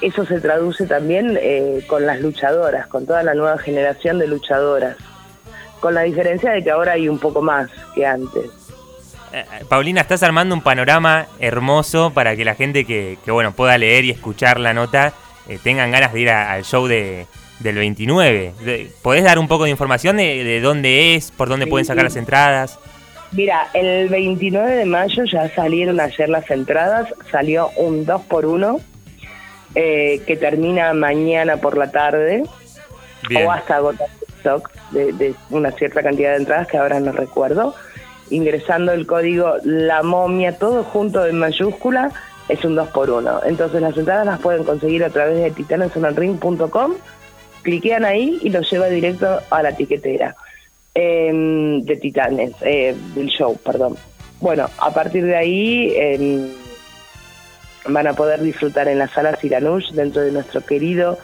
eso 0.00 0.24
se 0.26 0.40
traduce 0.40 0.86
también 0.86 1.38
eh, 1.40 1.80
con 1.86 2.06
las 2.06 2.20
luchadoras, 2.20 2.86
con 2.88 3.06
toda 3.06 3.22
la 3.22 3.34
nueva 3.34 3.58
generación 3.58 4.18
de 4.18 4.26
luchadoras. 4.26 4.96
Con 5.80 5.94
la 5.94 6.02
diferencia 6.02 6.50
de 6.52 6.62
que 6.62 6.70
ahora 6.70 6.92
hay 6.92 7.08
un 7.08 7.18
poco 7.18 7.40
más 7.40 7.70
que 7.94 8.04
antes. 8.04 8.44
Eh, 9.32 9.44
eh, 9.60 9.64
Paulina, 9.68 10.00
estás 10.02 10.22
armando 10.22 10.54
un 10.54 10.60
panorama 10.62 11.26
hermoso 11.38 12.10
para 12.12 12.36
que 12.36 12.44
la 12.44 12.54
gente 12.54 12.84
que, 12.84 13.16
que, 13.24 13.30
bueno 13.30 13.52
pueda 13.52 13.78
leer 13.78 14.04
y 14.04 14.10
escuchar 14.10 14.58
la 14.60 14.74
nota 14.74 15.12
eh, 15.48 15.58
tengan 15.62 15.90
ganas 15.90 16.12
de 16.12 16.20
ir 16.20 16.30
a- 16.30 16.52
al 16.52 16.64
show 16.64 16.86
de, 16.86 17.26
del 17.60 17.76
29. 17.76 18.52
De- 18.64 18.90
¿Podés 19.02 19.24
dar 19.24 19.38
un 19.38 19.48
poco 19.48 19.64
de 19.64 19.70
información 19.70 20.16
de, 20.16 20.44
de 20.44 20.60
dónde 20.60 21.14
es, 21.14 21.30
por 21.30 21.48
dónde 21.48 21.64
Sí, 21.66 21.70
pueden 21.70 21.84
sacar 21.86 22.04
las 22.04 22.16
entradas? 22.16 22.78
Mira, 23.32 23.68
el 23.74 24.08
29 24.08 24.72
de 24.74 24.84
mayo 24.84 25.22
ya 25.24 25.48
salieron 25.54 26.00
ayer 26.00 26.28
las 26.28 26.50
entradas, 26.50 27.06
salió 27.30 27.70
un 27.76 28.04
2 28.04 28.22
por 28.22 28.44
1 28.44 28.80
eh, 29.74 30.22
que 30.26 30.36
termina 30.36 30.92
mañana 30.94 31.58
por 31.58 31.76
la 31.76 31.90
tarde 31.90 32.44
Bien. 33.28 33.46
o 33.46 33.52
hasta 33.52 33.76
agotar 33.76 34.08
el 34.08 34.34
stock 34.38 34.70
de, 34.90 35.12
de 35.12 35.34
una 35.50 35.70
cierta 35.72 36.02
cantidad 36.02 36.30
de 36.30 36.38
entradas 36.38 36.66
que 36.66 36.78
ahora 36.78 37.00
no 37.00 37.12
recuerdo. 37.12 37.74
Ingresando 38.30 38.92
el 38.92 39.06
código 39.06 39.54
La 39.64 40.02
Momia, 40.02 40.56
todo 40.56 40.84
junto 40.84 41.26
en 41.26 41.38
mayúscula, 41.38 42.12
es 42.50 42.64
un 42.64 42.74
2 42.74 42.88
por 42.88 43.10
1 43.10 43.44
Entonces 43.44 43.80
las 43.80 43.96
entradas 43.96 44.26
las 44.26 44.40
pueden 44.40 44.64
conseguir 44.64 45.04
a 45.04 45.10
través 45.10 45.38
de 45.38 45.50
titanesonelring.com, 45.50 46.94
cliquean 47.62 48.04
ahí 48.04 48.38
y 48.42 48.50
los 48.50 48.70
lleva 48.70 48.86
directo 48.86 49.40
a 49.50 49.62
la 49.62 49.72
tiquetera 49.74 50.34
em, 50.94 51.82
de 51.82 51.96
Titanes, 51.96 52.52
eh, 52.62 52.94
del 53.14 53.28
show, 53.28 53.56
perdón. 53.64 53.96
Bueno, 54.40 54.68
a 54.78 54.90
partir 54.92 55.24
de 55.24 55.36
ahí 55.36 55.94
em, 55.96 56.48
van 57.86 58.06
a 58.06 58.12
poder 58.14 58.40
disfrutar 58.40 58.88
en 58.88 58.98
la 58.98 59.08
sala 59.08 59.36
Siranush, 59.36 59.92
dentro 59.92 60.22
de 60.22 60.32
nuestro 60.32 60.60
querido 60.64 61.18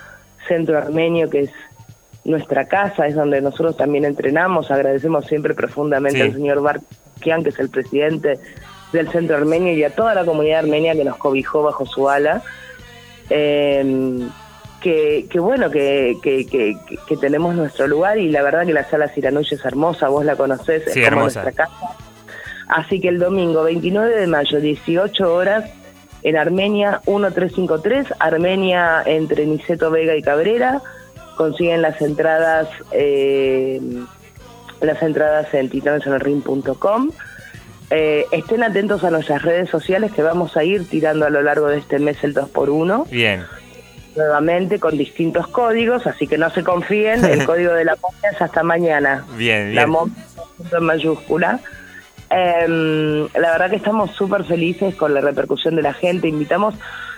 centro 0.48 0.78
armenio, 0.78 1.28
que 1.30 1.40
es 1.40 1.50
nuestra 2.24 2.66
casa, 2.66 3.06
es 3.06 3.14
donde 3.14 3.40
nosotros 3.40 3.76
también 3.76 4.04
entrenamos. 4.04 4.70
Agradecemos 4.70 5.26
siempre 5.26 5.54
profundamente 5.54 6.18
Sí. 6.18 6.24
al 6.24 6.32
señor 6.32 6.60
Barkian, 6.62 7.42
que 7.42 7.50
es 7.50 7.58
el 7.58 7.68
presidente 7.70 8.38
del 8.92 9.08
centro 9.10 9.36
armenio, 9.36 9.72
y 9.74 9.84
a 9.84 9.90
toda 9.90 10.14
la 10.14 10.24
comunidad 10.24 10.60
armenia 10.60 10.94
que 10.94 11.04
nos 11.04 11.16
cobijó 11.16 11.62
bajo 11.62 11.84
su 11.86 12.08
ala. 12.08 12.42
Em, 13.28 14.28
que, 14.80 15.26
que 15.28 15.40
bueno, 15.40 15.70
que, 15.70 16.16
que, 16.22 16.46
que, 16.46 16.76
que- 16.88 16.96
que 17.08 17.16
tenemos 17.16 17.54
nuestro 17.56 17.88
lugar 17.88 18.18
y 18.18 18.30
la 18.30 18.42
verdad 18.42 18.64
que 18.64 18.72
la 18.72 18.84
sala 18.84 19.08
Siranush 19.08 19.54
es 19.54 19.64
hermosa, 19.64 20.08
vos 20.08 20.24
la 20.24 20.36
conocés, 20.36 20.84
Sí, 20.84 21.00
es 21.02 21.08
como 21.08 21.20
hermosa. 21.22 21.42
nuestra 21.42 21.64
casa. 21.66 21.96
Así 22.68 23.00
que 23.00 23.08
el 23.08 23.18
domingo 23.18 23.64
29 23.64 24.14
de 24.20 24.26
mayo, 24.26 24.60
18 24.60 25.34
horas, 25.34 25.64
en 26.26 26.36
Armenia 26.36 27.00
1353, 27.06 28.14
Armenia 28.18 29.00
entre 29.06 29.46
Niceto 29.46 29.92
Vega 29.92 30.16
y 30.16 30.22
Cabrera, 30.22 30.82
consiguen 31.36 31.82
las 31.82 32.02
entradas 32.02 32.68
eh, 32.90 33.80
las 34.80 35.00
entradas 35.02 35.54
en 35.54 35.68
titanesenelring.com. 35.70 37.10
Eh, 37.90 38.26
estén 38.32 38.64
atentos 38.64 39.04
a 39.04 39.10
nuestras 39.12 39.42
redes 39.42 39.70
sociales 39.70 40.10
que 40.10 40.22
vamos 40.22 40.56
a 40.56 40.64
ir 40.64 40.88
tirando 40.88 41.26
a 41.26 41.30
lo 41.30 41.42
largo 41.42 41.68
de 41.68 41.78
este 41.78 42.00
mes 42.00 42.16
el 42.24 42.34
2x1 42.34 43.08
Bien. 43.08 43.44
nuevamente 44.16 44.80
con 44.80 44.98
distintos 44.98 45.46
códigos, 45.46 46.08
así 46.08 46.26
que 46.26 46.38
no 46.38 46.50
se 46.50 46.64
confíen, 46.64 47.24
el 47.24 47.46
código 47.46 47.72
de 47.72 47.84
la 47.84 47.94
momia 48.02 48.30
es 48.32 48.42
hasta 48.42 48.64
mañana. 48.64 49.24
Bien, 49.36 49.76
La 49.76 49.82
bien. 49.82 49.90
momia 49.90 50.14
en 50.76 50.82
mayúscula. 50.82 51.60
Em, 52.30 53.28
la 53.34 53.52
verdad 53.52 53.70
que 53.70 53.76
estamos 53.76 54.10
súper 54.12 54.44
felices 54.44 54.94
con 54.94 55.14
la 55.14 55.20
repercusión 55.20 55.76
de 55.76 55.82
la 55.82 55.92
gente. 55.92 56.28
Invitamos 56.28 56.74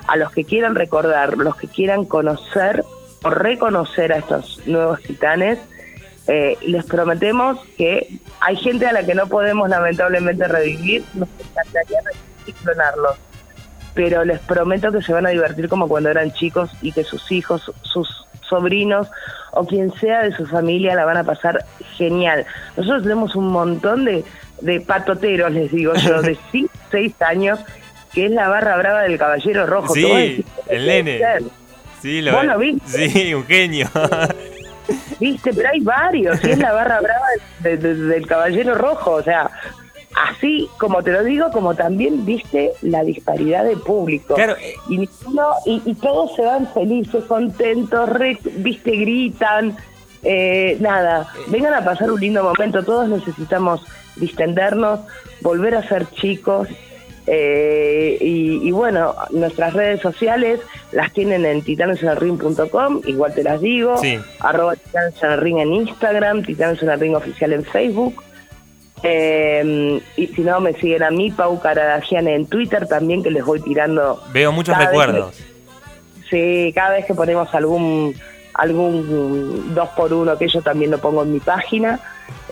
a 0.07 0.17
los 0.17 0.33
que 0.33 0.45
quieran 0.45 0.75
recordar, 0.75 1.37
los 1.37 1.57
que 1.57 1.69
quieran 1.69 2.05
conocer 2.05 2.85
o 3.23 3.31
reconocer 3.31 4.13
a 4.13 4.19
estos 4.19 4.61
nuevos 4.67 5.03
titanes. 5.03 5.59
eh, 6.31 6.59
les 6.61 6.85
prometemos 6.85 7.59
que 7.79 8.07
hay 8.41 8.55
gente 8.57 8.87
a 8.87 8.93
la 8.93 9.03
que 9.03 9.15
no 9.15 9.29
podemos 9.29 9.67
lamentablemente 9.71 10.47
revivir. 10.47 11.03
Nos 11.15 11.29
encantaría 11.41 12.01
y 12.47 12.53
clonarlos 12.53 13.17
pero 13.99 14.25
les 14.25 14.39
prometo 14.39 14.93
que 14.93 15.03
se 15.03 15.13
van 15.13 15.27
a 15.27 15.31
divertir 15.31 15.69
como 15.69 15.89
cuando 15.89 16.09
eran 16.09 16.33
chicos 16.33 16.71
y 16.83 16.93
que 16.93 17.03
sus 17.03 17.33
hijos, 17.33 17.73
sus 17.83 18.09
sobrinos 18.49 19.09
o 19.51 19.67
quien 19.67 19.93
sea 19.95 20.23
de 20.23 20.31
su 20.37 20.47
familia 20.47 20.95
la 20.95 21.05
van 21.05 21.17
a 21.17 21.25
pasar 21.25 21.65
genial. 21.97 22.47
Nosotros 22.77 23.03
tenemos 23.03 23.35
un 23.35 23.49
montón 23.49 24.05
de, 24.05 24.25
de 24.61 24.81
patoteros, 24.81 25.53
les 25.53 25.71
digo 25.71 25.95
yo, 25.95 26.23
de 26.23 26.37
6 26.91 27.15
años, 27.23 27.61
que 28.13 28.27
es 28.27 28.31
la 28.31 28.49
barra 28.49 28.77
brava 28.77 29.03
del 29.03 29.19
Caballero 29.19 29.67
Rojo. 29.67 29.95
Sí, 29.95 30.45
el 30.69 30.87
nene. 30.87 31.21
Sí, 32.01 32.23
lo, 32.23 32.33
¿Vos 32.33 32.45
lo 32.45 32.59
viste? 32.59 33.09
Sí, 33.11 33.35
un 33.35 33.45
genio. 33.45 33.89
Viste, 35.21 35.53
pero 35.53 35.69
hay 35.71 35.81
varios, 35.81 36.43
y 36.45 36.51
es 36.53 36.59
la 36.59 36.73
barra 36.73 37.01
brava 37.01 37.27
del 37.61 38.27
Caballero 38.27 38.75
Rojo, 38.75 39.15
o 39.15 39.23
sea, 39.23 39.51
así 40.31 40.69
como 40.79 41.03
te 41.03 41.11
lo 41.13 41.23
digo, 41.25 41.51
como 41.51 41.75
también 41.75 42.25
viste 42.25 42.73
la 42.83 43.03
disparidad 43.03 43.65
de 43.65 43.77
público. 43.77 44.35
Claro. 44.37 44.57
eh, 44.57 44.75
Y, 44.89 44.99
no, 45.35 45.51
y, 45.67 45.83
y 45.85 45.95
todos 45.95 46.35
se 46.37 46.43
van 46.43 46.73
felices, 46.73 47.25
contentos, 47.25 48.09
re- 48.09 48.39
viste, 48.59 48.93
gritan. 48.93 49.77
Eh, 50.23 50.77
nada, 50.81 51.29
vengan 51.49 51.75
a 51.75 51.85
pasar 51.85 52.11
un 52.11 52.21
lindo 52.21 52.43
momento. 52.43 52.83
Todos 52.85 53.09
necesitamos 53.09 53.83
distendernos, 54.17 55.01
volver 55.41 55.75
a 55.75 55.87
ser 55.89 56.07
chicos. 56.11 56.69
eh, 57.31 58.17
y, 58.21 58.67
y 58.67 58.71
bueno, 58.73 59.15
nuestras 59.31 59.75
redes 59.75 60.01
sociales 60.01 60.61
las 60.93 61.13
tienen 61.13 61.45
en 61.45 61.61
titanesenelring.com, 61.63 63.03
igual 63.07 63.35
te 63.35 63.43
las 63.43 63.61
digo. 63.61 63.99
Sí. 63.99 64.19
Arroba 64.41 64.77
titanesenelring 64.77 65.59
en 65.59 65.73
Instagram, 65.75 66.43
titanesenelring 66.43 67.15
oficial 67.15 67.53
en 67.53 67.65
Facebook. 67.65 68.23
Eh, 69.03 70.01
y 70.17 70.27
si 70.29 70.41
no, 70.43 70.61
me 70.61 70.73
siguen 70.75 71.03
a 71.05 71.11
mí, 71.11 71.31
Pau 71.31 71.61
Caradagian 71.61 72.27
en 72.29 72.47
Twitter 72.47 72.87
también, 72.89 73.23
que 73.23 73.31
les 73.31 73.45
voy 73.45 73.61
tirando. 73.61 74.23
Veo 74.33 74.51
muchos 74.51 74.77
recuerdos. 74.77 75.37
que- 75.37 75.45
sí, 76.31 76.73
cada 76.75 76.91
vez 76.91 77.05
que 77.07 77.15
ponemos 77.15 77.55
algún 77.55 78.15
algún 78.59 79.75
dos 79.75 79.89
por 79.91 80.13
uno, 80.13 80.37
que 80.37 80.49
yo 80.49 80.61
también 80.61 80.91
lo 80.91 80.99
pongo 80.99 81.23
en 81.23 81.33
mi 81.33 81.41
página, 81.41 82.01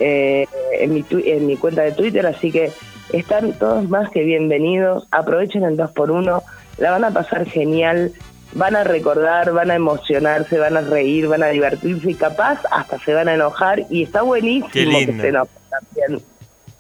eh, 0.01 0.47
en, 0.79 0.95
mi 0.95 1.05
en 1.11 1.47
mi 1.47 1.57
cuenta 1.57 1.83
de 1.83 1.92
Twitter, 1.92 2.25
así 2.27 2.51
que 2.51 2.73
están 3.12 3.53
todos 3.59 3.88
más 3.88 4.09
que 4.11 4.23
bienvenidos. 4.23 5.07
Aprovechen 5.11 5.64
el 5.64 5.77
dos 5.77 5.90
por 5.90 6.11
uno, 6.11 6.42
la 6.79 6.92
van 6.92 7.05
a 7.05 7.11
pasar 7.11 7.45
genial. 7.45 8.12
Van 8.53 8.75
a 8.77 8.85
recordar, 8.85 9.53
van 9.53 9.71
a 9.71 9.75
emocionarse, 9.75 10.57
van 10.59 10.77
a 10.77 10.81
reír, 10.81 11.27
van 11.27 11.42
a 11.42 11.49
divertirse 11.49 12.12
y 12.12 12.14
capaz 12.14 12.61
hasta 12.71 12.99
se 13.01 13.12
van 13.12 13.29
a 13.29 13.35
enojar 13.35 13.83
y 13.90 14.05
está 14.05 14.23
buenísimo 14.23 14.71
Qué 14.73 14.85
que 14.85 14.87
lindo. 14.87 15.23
se 15.23 15.29
enojen 15.29 15.62
también. 15.69 16.23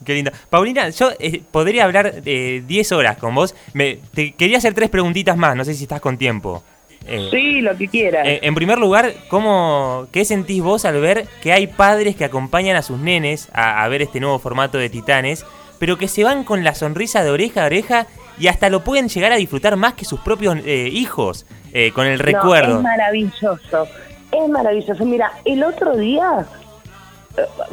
Qué 0.04 0.14
lindo. 0.14 0.30
Paulina, 0.48 0.88
yo 0.90 1.10
eh, 1.18 1.42
podría 1.50 1.84
hablar 1.84 2.22
eh, 2.24 2.62
10 2.66 2.92
horas 2.92 3.18
con 3.18 3.34
vos. 3.34 3.54
Me, 3.74 3.98
te 4.14 4.32
quería 4.32 4.58
hacer 4.58 4.72
tres 4.72 4.88
preguntitas 4.88 5.36
más, 5.36 5.56
no 5.56 5.64
sé 5.64 5.74
si 5.74 5.82
estás 5.82 6.00
con 6.00 6.16
tiempo. 6.16 6.62
Eh, 7.06 7.28
Sí, 7.30 7.60
lo 7.60 7.76
que 7.76 7.88
quieras. 7.88 8.26
eh, 8.26 8.40
en 8.42 8.54
primer 8.54 8.78
lugar, 8.78 9.12
¿cómo, 9.28 10.06
¿qué 10.12 10.24
sentís 10.24 10.62
vos 10.62 10.84
al 10.84 11.00
ver 11.00 11.26
que 11.40 11.52
hay 11.52 11.66
padres 11.66 12.16
que 12.16 12.24
acompañan 12.24 12.76
a 12.76 12.82
sus 12.82 12.98
nenes 12.98 13.48
a, 13.52 13.84
a 13.84 13.88
ver 13.88 14.02
este 14.02 14.20
nuevo 14.20 14.38
formato 14.38 14.76
de 14.78 14.88
Titanes, 14.90 15.44
pero 15.78 15.98
que 15.98 16.08
se 16.08 16.24
van 16.24 16.42
con 16.44 16.64
la 16.64 16.74
sonrisa 16.74 17.22
de 17.22 17.30
oreja 17.30 17.62
a 17.62 17.66
oreja 17.66 18.06
y 18.38 18.48
hasta 18.48 18.68
lo 18.70 18.82
pueden 18.84 19.08
llegar 19.08 19.32
a 19.32 19.36
disfrutar 19.36 19.76
más 19.76 19.94
que 19.94 20.04
sus 20.04 20.20
propios 20.20 20.56
eh, 20.64 20.88
hijos, 20.92 21.46
con 21.94 22.06
el 22.06 22.18
No, 22.18 22.24
recuerdo? 22.24 22.76
es 22.78 22.82
maravilloso. 22.82 23.86
Es 24.32 24.48
maravilloso. 24.48 25.04
Mira, 25.04 25.30
el 25.44 25.62
otro 25.62 25.96
día 25.96 26.46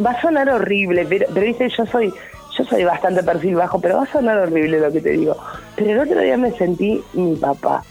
va 0.05 0.11
a 0.11 0.21
sonar 0.21 0.49
horrible, 0.49 1.05
pero, 1.07 1.25
pero 1.33 1.45
viste, 1.45 1.69
yo 1.69 1.85
soy 1.85 2.13
yo 2.57 2.63
soy 2.65 2.83
bastante 2.83 3.23
perfil 3.23 3.55
bajo, 3.55 3.81
pero 3.81 3.97
va 3.97 4.03
a 4.03 4.11
sonar 4.11 4.37
horrible 4.37 4.79
lo 4.79 4.91
que 4.91 5.01
te 5.01 5.09
digo. 5.11 5.35
Pero 5.75 5.91
el 5.91 5.99
otro 6.07 6.21
día 6.21 6.37
me 6.37 6.51
sentí 6.51 7.01
mi 7.13 7.35
papá. 7.35 7.83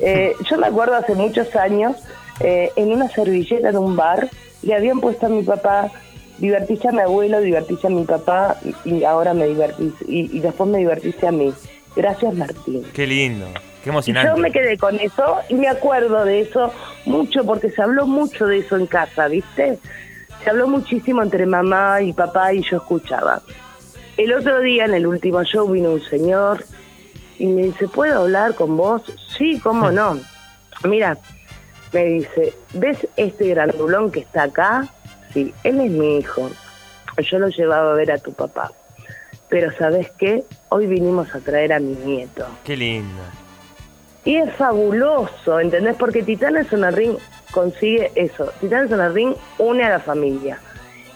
Eh, 0.00 0.34
yo 0.48 0.58
me 0.58 0.66
acuerdo 0.66 0.96
hace 0.96 1.14
muchos 1.14 1.54
años, 1.56 1.96
eh, 2.40 2.72
en 2.76 2.92
una 2.92 3.08
servilleta 3.08 3.68
en 3.68 3.76
un 3.76 3.96
bar, 3.96 4.28
le 4.62 4.74
habían 4.74 5.00
puesto 5.00 5.26
a 5.26 5.28
mi 5.28 5.42
papá, 5.42 5.90
divertiste 6.38 6.88
a 6.88 6.92
mi 6.92 7.00
abuelo, 7.00 7.40
divertiste 7.40 7.86
a 7.86 7.90
mi 7.90 8.04
papá, 8.04 8.56
y, 8.84 9.04
ahora 9.04 9.34
me 9.34 9.46
divertís, 9.46 9.92
y, 10.06 10.36
y 10.36 10.40
después 10.40 10.68
me 10.68 10.78
divertiste 10.78 11.26
a 11.26 11.32
mí. 11.32 11.52
Gracias, 11.96 12.34
Martín. 12.34 12.84
Qué 12.94 13.06
lindo, 13.06 13.46
qué 13.82 13.90
emocionante. 13.90 14.30
yo 14.30 14.36
me 14.36 14.50
quedé 14.50 14.78
con 14.78 14.98
eso 15.00 15.38
y 15.48 15.54
me 15.54 15.68
acuerdo 15.68 16.24
de 16.24 16.40
eso 16.40 16.72
mucho 17.04 17.44
porque 17.44 17.70
se 17.70 17.82
habló 17.82 18.06
mucho 18.06 18.46
de 18.46 18.58
eso 18.58 18.76
en 18.76 18.86
casa, 18.86 19.28
¿viste? 19.28 19.78
Se 20.42 20.50
habló 20.50 20.68
muchísimo 20.68 21.22
entre 21.22 21.46
mamá 21.46 22.00
y 22.00 22.12
papá 22.12 22.54
y 22.54 22.62
yo 22.62 22.78
escuchaba. 22.78 23.42
El 24.16 24.32
otro 24.32 24.60
día 24.60 24.84
en 24.84 24.94
el 24.94 25.06
último 25.06 25.42
show 25.44 25.68
vino 25.70 25.90
un 25.90 26.02
señor 26.02 26.64
y 27.40 27.46
me 27.46 27.62
dice, 27.62 27.88
¿puedo 27.88 28.20
hablar 28.20 28.54
con 28.54 28.76
vos? 28.76 29.02
Sí, 29.36 29.58
¿cómo 29.60 29.90
no? 29.90 30.20
Mira, 30.84 31.16
me 31.90 32.04
dice, 32.04 32.52
¿ves 32.74 33.08
este 33.16 33.48
grandulón 33.48 34.12
que 34.12 34.20
está 34.20 34.42
acá? 34.42 34.86
Sí, 35.32 35.54
él 35.64 35.80
es 35.80 35.90
mi 35.90 36.18
hijo. 36.18 36.50
Yo 37.16 37.38
lo 37.38 37.48
llevaba 37.48 37.92
a 37.92 37.94
ver 37.94 38.12
a 38.12 38.18
tu 38.18 38.34
papá. 38.34 38.72
Pero 39.48 39.72
¿sabes 39.72 40.10
qué? 40.18 40.44
Hoy 40.68 40.86
vinimos 40.86 41.34
a 41.34 41.40
traer 41.40 41.72
a 41.72 41.80
mi 41.80 41.94
nieto. 42.04 42.46
Qué 42.62 42.76
lindo. 42.76 43.22
Y 44.26 44.36
es 44.36 44.52
fabuloso, 44.56 45.60
¿entendés? 45.60 45.96
Porque 45.96 46.18
el 46.18 46.94
Ring 46.94 47.16
consigue 47.52 48.12
eso. 48.16 48.52
El 48.60 49.14
Ring 49.14 49.34
une 49.56 49.84
a 49.84 49.88
la 49.88 50.00
familia. 50.00 50.60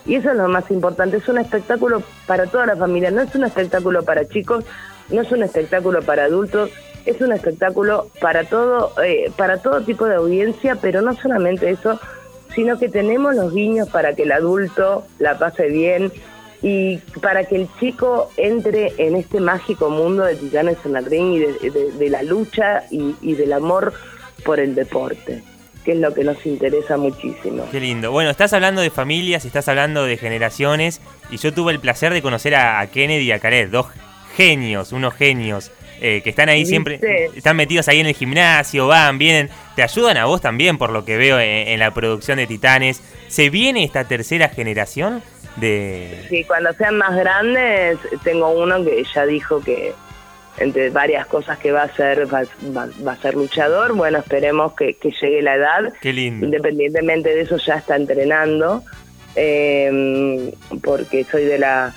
Y 0.06 0.14
eso 0.14 0.30
es 0.30 0.36
lo 0.36 0.48
más 0.48 0.70
importante. 0.70 1.18
Es 1.18 1.28
un 1.28 1.36
espectáculo 1.36 2.02
para 2.26 2.46
toda 2.46 2.64
la 2.64 2.76
familia. 2.76 3.10
No 3.10 3.20
es 3.20 3.34
un 3.34 3.44
espectáculo 3.44 4.02
para 4.04 4.26
chicos, 4.26 4.64
no 5.10 5.22
es 5.22 5.32
un 5.32 5.42
espectáculo 5.42 6.02
para 6.02 6.24
adultos. 6.24 6.70
Es 7.06 7.20
un 7.20 7.32
espectáculo 7.32 8.08
para 8.20 8.44
todo, 8.44 8.92
eh, 9.02 9.30
para 9.36 9.58
todo 9.58 9.82
tipo 9.82 10.06
de 10.06 10.14
audiencia, 10.14 10.76
pero 10.76 11.02
no 11.02 11.14
solamente 11.14 11.68
eso, 11.68 12.00
sino 12.54 12.78
que 12.78 12.88
tenemos 12.88 13.34
los 13.34 13.52
guiños 13.52 13.90
para 13.90 14.14
que 14.14 14.22
el 14.22 14.32
adulto 14.32 15.06
la 15.18 15.38
pase 15.38 15.68
bien 15.68 16.10
y 16.62 16.96
para 17.20 17.44
que 17.44 17.56
el 17.56 17.68
chico 17.78 18.30
entre 18.38 18.94
en 18.96 19.16
este 19.16 19.38
mágico 19.38 19.90
mundo 19.90 20.24
de 20.24 20.36
Titanes 20.36 20.78
en 20.86 20.96
el 20.96 21.04
Ring 21.04 21.34
y 21.34 21.68
de, 21.68 22.08
la 22.08 22.22
lucha 22.22 22.84
y, 22.90 23.34
del 23.34 23.52
amor 23.52 23.92
por 24.46 24.58
el 24.60 24.74
deporte, 24.74 25.42
que 25.84 25.92
es 25.92 25.98
lo 25.98 26.14
que 26.14 26.24
nos 26.24 26.46
interesa 26.46 26.96
muchísimo. 26.96 27.66
Qué 27.70 27.80
lindo. 27.80 28.12
Bueno, 28.12 28.30
estás 28.30 28.54
hablando 28.54 28.80
de 28.80 28.88
familias, 28.88 29.44
estás 29.44 29.68
hablando 29.68 30.04
de 30.04 30.16
generaciones, 30.16 31.02
y 31.30 31.36
yo 31.36 31.52
tuve 31.52 31.72
el 31.72 31.80
placer 31.80 32.14
de 32.14 32.22
conocer 32.22 32.54
a, 32.54 32.80
a 32.80 32.86
Kennedy 32.86 33.24
y 33.24 33.32
a 33.32 33.40
Caret, 33.40 33.68
dos 33.68 33.86
genios, 34.36 34.92
unos 34.92 35.14
genios, 35.14 35.70
eh, 36.00 36.20
que 36.22 36.30
están 36.30 36.48
ahí 36.48 36.60
¿Viste? 36.60 36.70
siempre, 36.70 37.00
están 37.36 37.56
metidos 37.56 37.88
ahí 37.88 38.00
en 38.00 38.06
el 38.06 38.14
gimnasio, 38.14 38.86
van, 38.86 39.16
vienen, 39.18 39.48
te 39.76 39.82
ayudan 39.82 40.16
a 40.16 40.24
vos 40.26 40.40
también, 40.40 40.76
por 40.78 40.90
lo 40.90 41.04
que 41.04 41.16
veo 41.16 41.38
en, 41.38 41.68
en 41.68 41.78
la 41.78 41.92
producción 41.94 42.38
de 42.38 42.46
Titanes. 42.46 43.02
¿Se 43.28 43.48
viene 43.50 43.84
esta 43.84 44.04
tercera 44.04 44.48
generación 44.48 45.22
de... 45.56 46.24
Sí, 46.28 46.44
cuando 46.44 46.72
sean 46.74 46.98
más 46.98 47.16
grandes, 47.16 47.98
tengo 48.22 48.50
uno 48.50 48.84
que 48.84 49.04
ya 49.14 49.24
dijo 49.24 49.60
que 49.62 49.92
entre 50.58 50.90
varias 50.90 51.26
cosas 51.26 51.58
que 51.58 51.72
va 51.72 51.82
a 51.82 51.96
ser, 51.96 52.32
va, 52.32 52.42
va- 52.76 52.88
va 53.04 53.12
a 53.12 53.16
ser 53.16 53.34
luchador, 53.34 53.92
bueno, 53.94 54.18
esperemos 54.18 54.72
que, 54.74 54.94
que 54.94 55.10
llegue 55.20 55.42
la 55.42 55.54
edad. 55.56 55.92
Qué 56.00 56.12
lindo. 56.12 56.46
Independientemente 56.46 57.30
de 57.34 57.40
eso, 57.40 57.56
ya 57.56 57.74
está 57.74 57.96
entrenando, 57.96 58.82
eh, 59.36 60.52
porque 60.82 61.24
soy 61.24 61.44
de 61.44 61.58
la... 61.58 61.94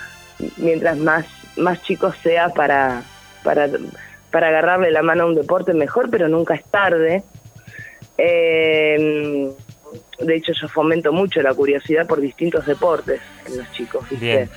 Mientras 0.57 0.97
más, 0.97 1.25
más 1.57 1.81
chico 1.83 2.13
sea 2.23 2.49
para, 2.49 3.03
para, 3.43 3.69
para 4.31 4.47
agarrarle 4.49 4.91
la 4.91 5.01
mano 5.01 5.23
a 5.23 5.25
un 5.27 5.35
deporte, 5.35 5.73
mejor, 5.73 6.09
pero 6.09 6.27
nunca 6.27 6.55
es 6.55 6.63
tarde. 6.65 7.23
Eh, 8.17 9.51
de 10.19 10.35
hecho, 10.35 10.51
yo 10.53 10.67
fomento 10.67 11.11
mucho 11.11 11.41
la 11.41 11.53
curiosidad 11.53 12.07
por 12.07 12.19
distintos 12.19 12.65
deportes 12.65 13.21
en 13.45 13.57
los 13.57 13.71
chicos, 13.71 14.09
¿viste? 14.09 14.25
Bien. 14.25 14.49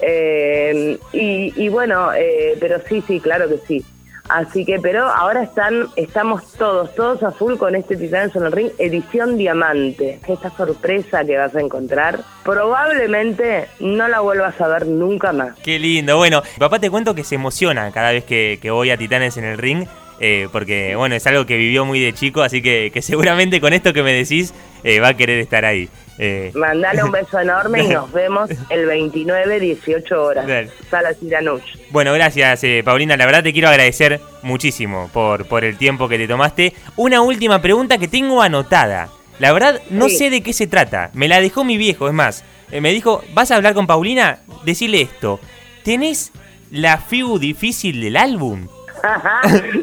Eh, 0.00 0.98
y, 1.12 1.52
y 1.56 1.68
bueno, 1.68 2.12
eh, 2.14 2.56
pero 2.60 2.80
sí, 2.88 3.02
sí, 3.06 3.20
claro 3.20 3.48
que 3.48 3.58
sí. 3.66 3.84
Así 4.28 4.64
que, 4.64 4.78
pero 4.80 5.06
ahora 5.06 5.42
están, 5.42 5.86
estamos 5.96 6.52
todos, 6.54 6.94
todos 6.94 7.22
a 7.22 7.30
full 7.30 7.56
con 7.56 7.74
este 7.74 7.96
Titanes 7.96 8.34
en 8.36 8.44
el 8.44 8.52
Ring, 8.52 8.70
edición 8.78 9.36
diamante. 9.38 10.20
Esta 10.26 10.50
sorpresa 10.50 11.24
que 11.24 11.36
vas 11.36 11.54
a 11.54 11.60
encontrar, 11.60 12.20
probablemente 12.44 13.68
no 13.80 14.08
la 14.08 14.20
vuelvas 14.20 14.60
a 14.60 14.68
ver 14.68 14.86
nunca 14.86 15.32
más. 15.32 15.56
Qué 15.62 15.78
lindo. 15.78 16.16
Bueno, 16.16 16.42
papá 16.58 16.78
te 16.78 16.90
cuento 16.90 17.14
que 17.14 17.24
se 17.24 17.36
emociona 17.36 17.90
cada 17.92 18.12
vez 18.12 18.24
que, 18.24 18.58
que 18.60 18.70
voy 18.70 18.90
a 18.90 18.96
Titanes 18.96 19.36
en 19.36 19.44
el 19.44 19.58
ring. 19.58 19.86
eh, 20.20 20.48
porque, 20.50 20.96
bueno, 20.96 21.14
es 21.14 21.26
algo 21.26 21.46
que 21.46 21.56
vivió 21.56 21.84
muy 21.84 22.00
de 22.00 22.12
chico. 22.12 22.42
Así 22.42 22.62
que, 22.62 22.90
que 22.92 23.02
seguramente 23.02 23.60
con 23.60 23.72
esto 23.72 23.92
que 23.92 24.02
me 24.02 24.12
decís 24.12 24.54
eh, 24.84 25.00
va 25.00 25.08
a 25.08 25.16
querer 25.16 25.38
estar 25.38 25.64
ahí. 25.64 25.88
Eh, 26.18 26.50
Mandale 26.54 27.02
un 27.04 27.10
beso 27.12 27.38
enorme 27.38 27.84
y 27.84 27.88
nos 27.88 28.10
vemos 28.12 28.48
el 28.70 28.86
29, 28.86 29.60
18 29.60 30.22
horas. 30.24 30.46
Dale. 30.46 30.70
Sala 30.90 31.12
Siranuch. 31.14 31.62
Bueno, 31.90 32.12
gracias, 32.14 32.64
eh, 32.64 32.82
Paulina. 32.84 33.16
La 33.16 33.26
verdad 33.26 33.42
te 33.42 33.52
quiero 33.52 33.68
agradecer 33.68 34.20
muchísimo 34.42 35.10
por, 35.12 35.46
por 35.46 35.64
el 35.64 35.76
tiempo 35.76 36.08
que 36.08 36.18
te 36.18 36.26
tomaste. 36.28 36.72
Una 36.96 37.20
última 37.20 37.60
pregunta 37.60 37.98
que 37.98 38.08
tengo 38.08 38.40
anotada. 38.42 39.08
La 39.38 39.52
verdad, 39.52 39.80
no 39.90 40.08
Sí. 40.08 40.16
sé 40.16 40.30
de 40.30 40.42
qué 40.42 40.52
se 40.54 40.66
trata. 40.66 41.10
Me 41.12 41.28
la 41.28 41.40
dejó 41.40 41.64
mi 41.64 41.76
viejo, 41.76 42.08
es 42.08 42.14
más. 42.14 42.44
eh, 42.70 42.80
me 42.80 42.90
dijo, 42.92 43.22
¿vas 43.34 43.50
a 43.50 43.56
hablar 43.56 43.74
con 43.74 43.86
Paulina? 43.86 44.38
Decirle 44.64 45.02
esto. 45.02 45.38
¿Tenés 45.84 46.32
la 46.70 46.98
figu 46.98 47.38
difícil 47.38 48.00
del 48.00 48.16
álbum? 48.16 48.66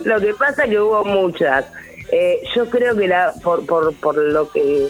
lo 0.06 0.20
que 0.20 0.34
pasa 0.34 0.64
es 0.64 0.70
que 0.72 0.80
hubo 0.80 1.06
muchas. 1.06 1.66
Eh, 2.12 2.42
yo 2.56 2.70
creo 2.70 2.96
que 2.98 3.08
la, 3.08 3.34
por, 3.44 3.66
por, 3.66 3.94
por 3.96 4.18
lo 4.18 4.50
que 4.52 4.88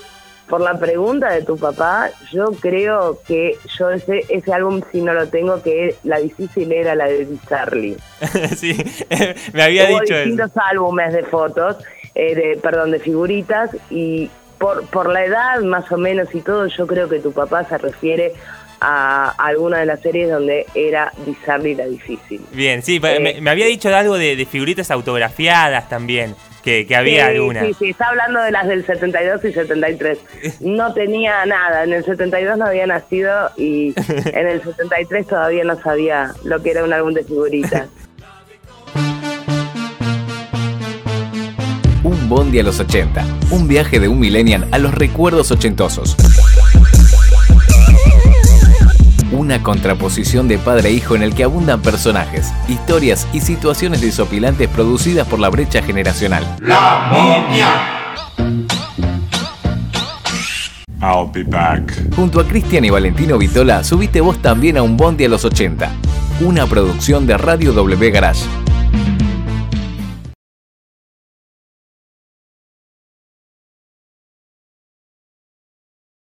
por 0.47 0.61
la 0.61 0.77
pregunta 0.77 1.31
de 1.31 1.41
tu 1.41 1.57
papá, 1.57 2.09
yo 2.31 2.51
creo 2.59 3.19
que 3.25 3.57
yo 3.77 3.89
ese, 3.91 4.25
ese 4.29 4.53
álbum, 4.53 4.81
si 4.91 5.01
no 5.01 5.13
lo 5.13 5.27
tengo, 5.27 5.61
que 5.61 5.95
la 6.03 6.19
difícil 6.19 6.71
era 6.71 6.95
la 6.95 7.05
de 7.05 7.27
Charlie. 7.47 7.97
sí, 8.57 8.75
me 9.53 9.63
había 9.63 9.89
Hubo 9.89 10.01
dicho 10.01 10.15
distintos 10.15 10.51
álbumes 10.55 11.13
de 11.13 11.23
fotos, 11.23 11.77
eh, 12.15 12.35
de, 12.35 12.59
perdón, 12.61 12.91
de 12.91 12.99
figuritas, 12.99 13.71
y 13.89 14.29
por, 14.57 14.85
por 14.87 15.09
la 15.09 15.25
edad 15.25 15.61
más 15.61 15.91
o 15.91 15.97
menos 15.97 16.33
y 16.33 16.41
todo, 16.41 16.67
yo 16.67 16.87
creo 16.87 17.09
que 17.09 17.19
tu 17.19 17.31
papá 17.31 17.63
se 17.63 17.77
refiere 17.77 18.33
a 18.85 19.29
alguna 19.37 19.79
de 19.79 19.85
las 19.85 20.01
series 20.01 20.29
donde 20.29 20.65
era 20.75 21.11
Bizarre 21.25 21.73
la 21.73 21.85
difícil. 21.85 22.41
Bien, 22.51 22.81
sí, 22.81 22.99
Eh, 23.01 23.19
me, 23.19 23.39
me 23.39 23.49
había 23.49 23.65
dicho 23.65 23.87
algo 23.95 24.17
de, 24.17 24.35
de 24.35 24.45
figuritas 24.45 24.91
autografiadas 24.91 25.87
también, 25.87 26.35
que, 26.63 26.87
que 26.87 26.95
había 26.95 27.27
sí, 27.27 27.35
algunas. 27.35 27.67
Sí, 27.67 27.73
sí, 27.77 27.89
está 27.89 28.07
hablando 28.07 28.41
de 28.41 28.51
las 28.51 28.67
del 28.67 28.85
72 28.85 29.45
y 29.45 29.53
73. 29.53 30.17
No 30.61 30.93
tenía 30.93 31.45
nada, 31.45 31.83
en 31.83 31.93
el 31.93 32.03
72 32.03 32.57
no 32.57 32.65
había 32.65 32.87
nacido 32.87 33.51
y 33.57 33.93
en 34.25 34.47
el 34.47 34.63
73 34.63 35.27
todavía 35.27 35.63
no 35.63 35.79
sabía 35.81 36.33
lo 36.43 36.63
que 36.63 36.71
era 36.71 36.83
un 36.83 36.93
álbum 36.93 37.13
de 37.13 37.23
figuritas. 37.23 37.87
Un 42.03 42.29
Bondi 42.29 42.59
a 42.59 42.63
los 42.63 42.79
80. 42.79 43.25
Un 43.51 43.67
viaje 43.67 43.99
de 43.99 44.07
un 44.07 44.19
millennial 44.19 44.67
a 44.71 44.77
los 44.77 44.93
recuerdos 44.93 45.51
ochentosos. 45.51 46.17
Una 49.33 49.63
contraposición 49.63 50.47
de 50.47 50.59
padre 50.59 50.89
e 50.89 50.91
hijo 50.91 51.15
en 51.15 51.23
el 51.23 51.33
que 51.33 51.43
abundan 51.43 51.81
personajes, 51.81 52.53
historias 52.67 53.27
y 53.33 53.41
situaciones 53.41 53.99
desopilantes 53.99 54.69
producidas 54.69 55.27
por 55.27 55.39
la 55.39 55.49
brecha 55.49 55.81
generacional. 55.81 56.45
La 56.59 57.09
momia. 57.11 57.67
I'll 61.01 61.31
be 61.33 61.43
back. 61.43 62.15
Junto 62.15 62.39
a 62.39 62.47
Cristian 62.47 62.85
y 62.85 62.91
Valentino 62.91 63.39
Vitola, 63.39 63.83
subiste 63.83 64.21
vos 64.21 64.39
también 64.39 64.77
a 64.77 64.83
un 64.83 64.95
Bondi 64.97 65.25
a 65.25 65.29
los 65.29 65.43
80. 65.43 65.89
Una 66.41 66.67
producción 66.67 67.25
de 67.25 67.35
Radio 67.35 67.73
W 67.73 68.11
Garage. 68.11 68.45